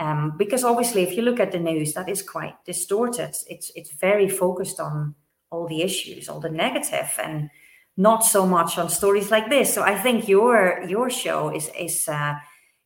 um, 0.00 0.32
because 0.38 0.64
obviously, 0.64 1.02
if 1.02 1.14
you 1.14 1.22
look 1.22 1.38
at 1.38 1.52
the 1.52 1.58
news, 1.58 1.92
that 1.92 2.08
is 2.08 2.22
quite 2.22 2.54
distorted. 2.64 3.36
It's 3.48 3.70
it's 3.74 3.92
very 4.00 4.28
focused 4.28 4.80
on 4.80 5.14
all 5.50 5.68
the 5.68 5.82
issues, 5.82 6.28
all 6.28 6.40
the 6.40 6.48
negative, 6.48 7.12
and 7.22 7.50
not 7.98 8.24
so 8.24 8.46
much 8.46 8.78
on 8.78 8.88
stories 8.88 9.30
like 9.30 9.50
this. 9.50 9.74
So 9.74 9.82
I 9.82 9.98
think 9.98 10.26
your 10.26 10.82
your 10.88 11.10
show 11.10 11.54
is 11.54 11.70
is 11.78 12.08
uh, 12.08 12.36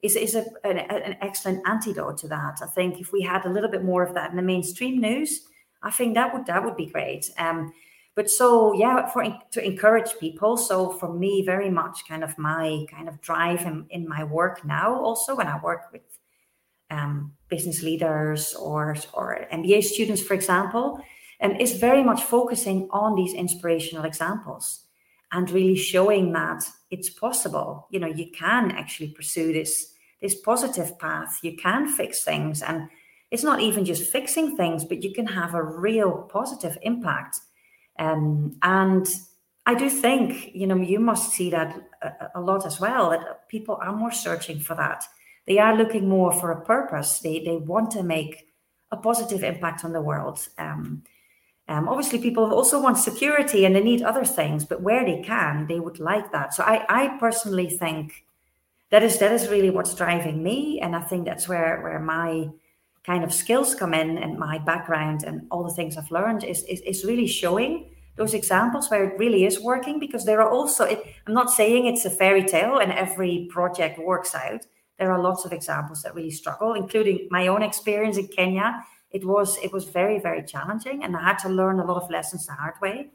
is 0.03 0.17
is 0.17 0.35
a, 0.35 0.45
an, 0.65 0.79
an, 0.79 1.17
excellent 1.21 1.63
antidote 1.69 2.19
to 2.19 2.29
that. 2.29 2.59
I 2.61 2.67
think 2.67 3.01
if 3.01 3.13
we 3.13 3.23
had 3.23 3.47
a 3.47 3.51
little 3.51 3.71
bit 3.71 3.85
more 3.85 4.03
of 4.03 4.15
that 4.15 4.31
in 4.31 4.37
the 4.37 4.43
mainstream 4.43 5.01
news, 5.01 5.43
I 5.85 5.93
think 5.93 6.15
that 6.15 6.35
would 6.35 6.47
that 6.47 6.65
would 6.65 6.77
be 6.77 6.87
great. 6.87 7.31
Um, 7.39 7.73
but 8.17 8.29
so 8.29 8.75
yeah, 8.75 9.07
for 9.07 9.25
to 9.53 9.65
encourage 9.65 10.19
people. 10.19 10.57
So 10.57 10.91
for 10.91 11.13
me, 11.13 11.45
very 11.47 11.71
much 11.71 12.09
kind 12.09 12.25
of 12.25 12.37
my 12.39 12.87
kind 12.91 13.09
of 13.09 13.21
drive 13.21 13.61
in, 13.61 13.87
in 13.91 14.09
my 14.09 14.25
work 14.25 14.65
now. 14.65 15.01
Also, 15.01 15.37
when 15.37 15.47
I 15.47 15.61
work 15.61 15.93
with 15.93 16.03
um, 16.91 17.33
business 17.49 17.83
leaders 17.83 18.55
or, 18.55 18.97
or 19.13 19.47
MBA 19.53 19.85
students, 19.85 20.23
for 20.23 20.35
example, 20.35 21.01
and 21.41 21.61
is 21.61 21.79
very 21.79 22.03
much 22.03 22.23
focusing 22.23 22.89
on 22.91 23.15
these 23.15 23.35
inspirational 23.35 24.05
examples 24.05 24.85
and 25.33 25.51
really 25.51 25.77
showing 25.77 26.33
that 26.33 26.65
it's 26.91 27.11
possible. 27.11 27.87
You 27.91 28.01
know, 28.01 28.07
you 28.07 28.31
can 28.31 28.71
actually 28.71 29.09
pursue 29.09 29.53
this 29.53 29.91
this 30.23 30.41
positive 30.41 30.99
path. 30.99 31.41
You 31.43 31.55
can 31.55 31.87
fix 31.87 32.25
things, 32.25 32.63
and 32.63 32.89
it's 33.31 33.43
not 33.43 33.61
even 33.61 33.85
just 33.85 34.11
fixing 34.11 34.57
things, 34.57 34.85
but 34.85 35.03
you 35.03 35.13
can 35.13 35.27
have 35.27 35.55
a 35.55 35.63
real 35.63 36.29
positive 36.33 36.79
impact. 36.83 37.41
Um, 37.99 38.57
and 38.63 39.07
I 39.67 39.75
do 39.75 39.91
think, 39.91 40.55
you 40.55 40.67
know, 40.67 40.77
you 40.77 40.99
must 40.99 41.33
see 41.33 41.51
that 41.51 41.77
a, 42.01 42.13
a 42.37 42.41
lot 42.41 42.65
as 42.65 42.81
well. 42.81 43.11
That 43.11 43.49
people 43.49 43.79
are 43.83 43.95
more 43.95 44.13
searching 44.13 44.61
for 44.61 44.75
that 44.77 45.05
they 45.47 45.59
are 45.59 45.77
looking 45.77 46.09
more 46.09 46.33
for 46.33 46.51
a 46.51 46.65
purpose. 46.65 47.19
They 47.19 47.41
they 47.41 47.57
want 47.57 47.91
to 47.93 48.03
make 48.03 48.49
a 48.91 48.97
positive 48.97 49.43
impact 49.43 49.85
on 49.85 49.93
the 49.93 50.01
world. 50.01 50.49
Um, 50.59 51.03
um, 51.67 51.89
obviously, 51.89 52.19
people 52.19 52.53
also 52.53 52.81
want 52.81 52.99
security 52.99 53.65
and 53.65 53.75
they 53.75 53.83
need 53.83 54.03
other 54.03 54.25
things, 54.25 54.65
but 54.65 54.83
where 54.83 55.05
they 55.05 55.23
can, 55.23 55.67
they 55.67 55.81
would 55.81 55.99
like 55.99 56.31
that. 56.33 56.53
So 56.53 56.63
I, 56.63 56.85
I 56.89 57.19
personally 57.19 57.71
think 57.71 58.27
that 58.91 59.03
is 59.03 59.19
that 59.19 59.33
is 59.33 59.49
really 59.49 59.71
what's 59.71 59.95
driving 59.95 60.43
me, 60.43 60.81
and 60.81 60.95
I 60.95 61.01
think 61.01 61.25
that's 61.25 61.49
where 61.49 61.81
where 61.83 62.01
my 62.01 62.51
kind 63.05 63.25
of 63.25 63.33
skills 63.33 63.75
come 63.75 63.95
in 63.95 64.19
and 64.19 64.39
my 64.39 64.59
background 64.59 65.25
and 65.25 65.47
all 65.51 65.65
the 65.65 65.75
things 65.75 65.97
I've 65.97 66.11
learned 66.11 66.45
is 66.45 66.63
is, 66.65 66.81
is 66.83 67.05
really 67.05 67.27
showing 67.27 67.91
those 68.17 68.35
examples 68.35 68.91
where 68.91 69.05
it 69.05 69.19
really 69.19 69.45
is 69.45 69.61
working 69.61 69.99
because 69.99 70.25
there 70.25 70.41
are 70.41 70.51
also 70.51 70.85
it, 70.85 71.05
i'm 71.27 71.35
not 71.35 71.51
saying 71.51 71.87
it's 71.87 72.05
a 72.05 72.11
fairy 72.11 72.45
tale 72.45 72.79
and 72.79 72.93
every 72.93 73.49
project 73.51 73.99
works 73.99 74.35
out 74.35 74.65
there 74.99 75.13
are 75.13 75.21
lots 75.21 75.45
of 75.45 75.53
examples 75.53 76.03
that 76.03 76.15
really 76.15 76.31
struggle, 76.31 76.75
including 76.75 77.29
my 77.31 77.49
own 77.49 77.63
experience 77.63 78.17
in 78.17 78.29
Kenya. 78.29 78.85
It 79.11 79.25
was 79.25 79.59
it 79.59 79.73
was 79.73 79.85
very 79.85 80.19
very 80.19 80.43
challenging, 80.43 81.05
and 81.05 81.17
I 81.17 81.23
had 81.23 81.39
to 81.41 81.49
learn 81.49 81.81
a 81.81 81.85
lot 81.85 82.03
of 82.03 82.11
lessons 82.11 82.47
the 82.47 82.53
hard 82.53 82.75
way. 82.81 83.11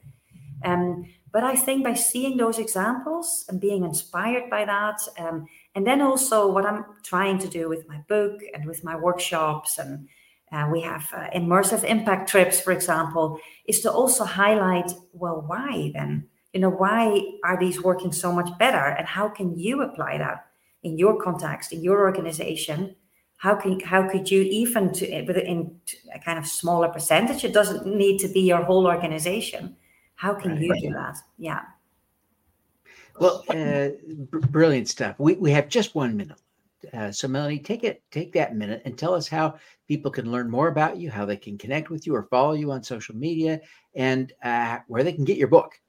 Um, 0.64 1.06
but 1.32 1.44
I 1.44 1.56
think 1.56 1.84
by 1.84 1.94
seeing 1.94 2.38
those 2.38 2.58
examples 2.58 3.46
and 3.48 3.62
being 3.62 3.84
inspired 3.84 4.50
by 4.50 4.66
that, 4.66 5.00
um, 5.20 5.46
and 5.76 5.86
then 5.86 6.02
also 6.02 6.52
what 6.52 6.66
I'm 6.66 6.86
trying 7.04 7.38
to 7.40 7.48
do 7.48 7.70
with 7.70 7.88
my 7.88 8.00
book 8.08 8.42
and 8.54 8.66
with 8.66 8.84
my 8.84 8.96
workshops, 8.96 9.78
and 9.78 10.08
uh, 10.52 10.68
we 10.72 10.82
have 10.82 11.08
uh, 11.14 11.30
immersive 11.36 11.84
impact 11.84 12.30
trips, 12.30 12.60
for 12.60 12.72
example, 12.72 13.40
is 13.68 13.82
to 13.82 13.92
also 13.92 14.24
highlight 14.24 14.92
well, 15.14 15.44
why 15.46 15.92
then? 15.94 16.28
You 16.54 16.62
know, 16.62 16.72
why 16.72 17.22
are 17.44 17.60
these 17.60 17.84
working 17.84 18.12
so 18.12 18.32
much 18.32 18.50
better, 18.58 18.84
and 18.98 19.08
how 19.08 19.30
can 19.30 19.58
you 19.58 19.82
apply 19.82 20.18
that? 20.18 20.49
In 20.84 20.98
your 20.98 21.22
context 21.22 21.74
in 21.74 21.84
your 21.84 22.00
organization 22.00 22.96
how 23.40 23.56
can 23.56 23.80
how 23.80 24.08
could 24.08 24.30
you 24.30 24.42
even 24.42 24.92
to 24.94 25.08
in 25.10 25.80
a 26.14 26.20
kind 26.20 26.38
of 26.38 26.46
smaller 26.46 26.90
percentage 26.90 27.44
it 27.46 27.54
doesn't 27.54 27.86
need 27.86 28.20
to 28.20 28.28
be 28.28 28.42
your 28.42 28.64
whole 28.64 28.86
organization. 28.86 29.76
How 30.16 30.34
can 30.34 30.52
right. 30.52 30.62
you 30.62 30.82
do 30.82 30.94
that? 30.94 31.18
Yeah. 31.38 31.62
Well 33.18 33.46
uh, 33.50 33.90
b- 34.30 34.48
brilliant 34.50 34.90
stuff. 34.90 35.16
We, 35.18 35.36
we 35.36 35.52
have 35.52 35.70
just 35.70 35.96
one 35.96 36.18
minute 36.18 36.40
uh, 36.94 37.12
so 37.12 37.28
melanie 37.28 37.60
take 37.60 37.84
it 37.84 38.02
take 38.12 38.32
that 38.34 38.56
minute 38.56 38.82
and 38.86 38.98
tell 38.98 39.14
us 39.14 39.28
how 39.28 39.56
people 39.88 40.12
can 40.12 40.32
learn 40.32 40.50
more 40.50 40.68
about 40.68 40.98
you 40.98 41.10
how 41.10 41.26
they 41.26 41.36
can 41.36 41.58
connect 41.58 41.90
with 41.90 42.08
you 42.08 42.16
or 42.16 42.24
follow 42.24 42.54
you 42.54 42.72
on 42.72 42.82
social 42.82 43.16
media 43.16 43.60
and 43.96 44.32
uh, 44.44 44.80
where 44.88 45.04
they 45.04 45.12
can 45.12 45.26
get 45.26 45.38
your 45.38 45.50
book 45.50 45.80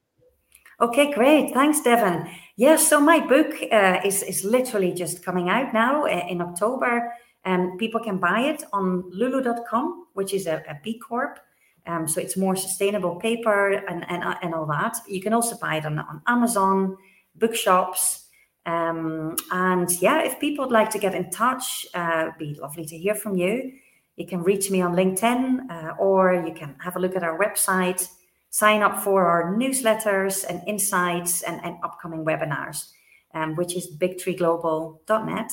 Okay, 0.81 1.13
great. 1.13 1.53
Thanks, 1.53 1.83
Devin. 1.83 2.27
Yeah, 2.57 2.77
so 2.77 3.01
my 3.01 3.21
book 3.21 3.55
uh, 3.71 4.01
is, 4.03 4.23
is 4.23 4.45
literally 4.45 4.93
just 4.95 5.23
coming 5.23 5.51
out 5.51 5.75
now 5.75 6.05
uh, 6.05 6.27
in 6.29 6.41
October. 6.41 7.13
and 7.45 7.79
people 7.79 8.01
can 8.01 8.19
buy 8.19 8.41
it 8.41 8.65
on 8.73 9.03
lulu.com, 9.11 10.07
which 10.15 10.35
is 10.35 10.47
a, 10.47 10.57
a 10.69 10.79
B 10.83 10.99
Corp. 10.99 11.39
Um, 11.87 12.07
so 12.07 12.21
it's 12.21 12.37
more 12.37 12.57
sustainable 12.57 13.17
paper 13.17 13.73
and, 13.73 14.05
and, 14.09 14.23
uh, 14.23 14.37
and 14.43 14.55
all 14.55 14.67
that. 14.67 14.99
You 15.09 15.23
can 15.23 15.33
also 15.33 15.57
buy 15.57 15.77
it 15.77 15.87
on, 15.87 15.99
on 15.99 16.21
Amazon, 16.27 16.97
bookshops. 17.35 18.27
Um, 18.67 19.37
and 19.51 19.91
yeah, 20.03 20.23
if 20.23 20.39
people 20.39 20.67
would 20.67 20.73
like 20.73 20.91
to 20.91 20.99
get 20.99 21.15
in 21.15 21.31
touch, 21.31 21.87
uh, 21.95 22.27
it'd 22.29 22.39
be 22.39 22.61
lovely 22.61 22.85
to 22.87 22.99
hear 22.99 23.15
from 23.15 23.37
you. 23.37 23.73
You 24.17 24.27
can 24.27 24.43
reach 24.43 24.71
me 24.71 24.83
on 24.83 24.95
LinkedIn 24.95 25.71
uh, 25.71 25.95
or 25.99 26.45
you 26.47 26.53
can 26.53 26.77
have 26.81 26.97
a 26.97 26.99
look 26.99 27.17
at 27.17 27.23
our 27.23 27.39
website 27.39 28.07
sign 28.51 28.83
up 28.83 29.03
for 29.03 29.27
our 29.27 29.57
newsletters 29.57 30.45
and 30.49 30.61
insights 30.67 31.43
and, 31.43 31.61
and 31.65 31.77
upcoming 31.83 32.25
webinars, 32.25 32.91
um, 33.33 33.55
which 33.55 33.77
is 33.77 33.97
bigtreeglobal.net. 33.97 35.53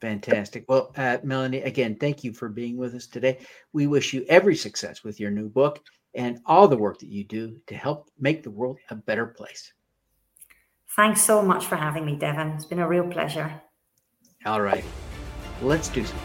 Fantastic. 0.00 0.64
Well, 0.68 0.92
uh, 0.96 1.18
Melanie, 1.22 1.62
again, 1.62 1.96
thank 1.96 2.22
you 2.22 2.32
for 2.32 2.48
being 2.48 2.76
with 2.76 2.94
us 2.94 3.06
today. 3.06 3.38
We 3.72 3.86
wish 3.86 4.12
you 4.12 4.24
every 4.28 4.54
success 4.54 5.02
with 5.02 5.18
your 5.18 5.30
new 5.30 5.48
book 5.48 5.82
and 6.14 6.38
all 6.46 6.68
the 6.68 6.76
work 6.76 6.98
that 7.00 7.08
you 7.08 7.24
do 7.24 7.58
to 7.66 7.74
help 7.74 8.10
make 8.18 8.42
the 8.42 8.50
world 8.50 8.78
a 8.90 8.94
better 8.94 9.26
place. 9.26 9.72
Thanks 10.94 11.20
so 11.20 11.42
much 11.42 11.66
for 11.66 11.76
having 11.76 12.06
me, 12.06 12.16
Devin. 12.16 12.48
It's 12.52 12.64
been 12.64 12.78
a 12.78 12.88
real 12.88 13.06
pleasure. 13.08 13.60
All 14.44 14.60
right. 14.60 14.84
Let's 15.60 15.88
do 15.88 16.04
some 16.04 16.18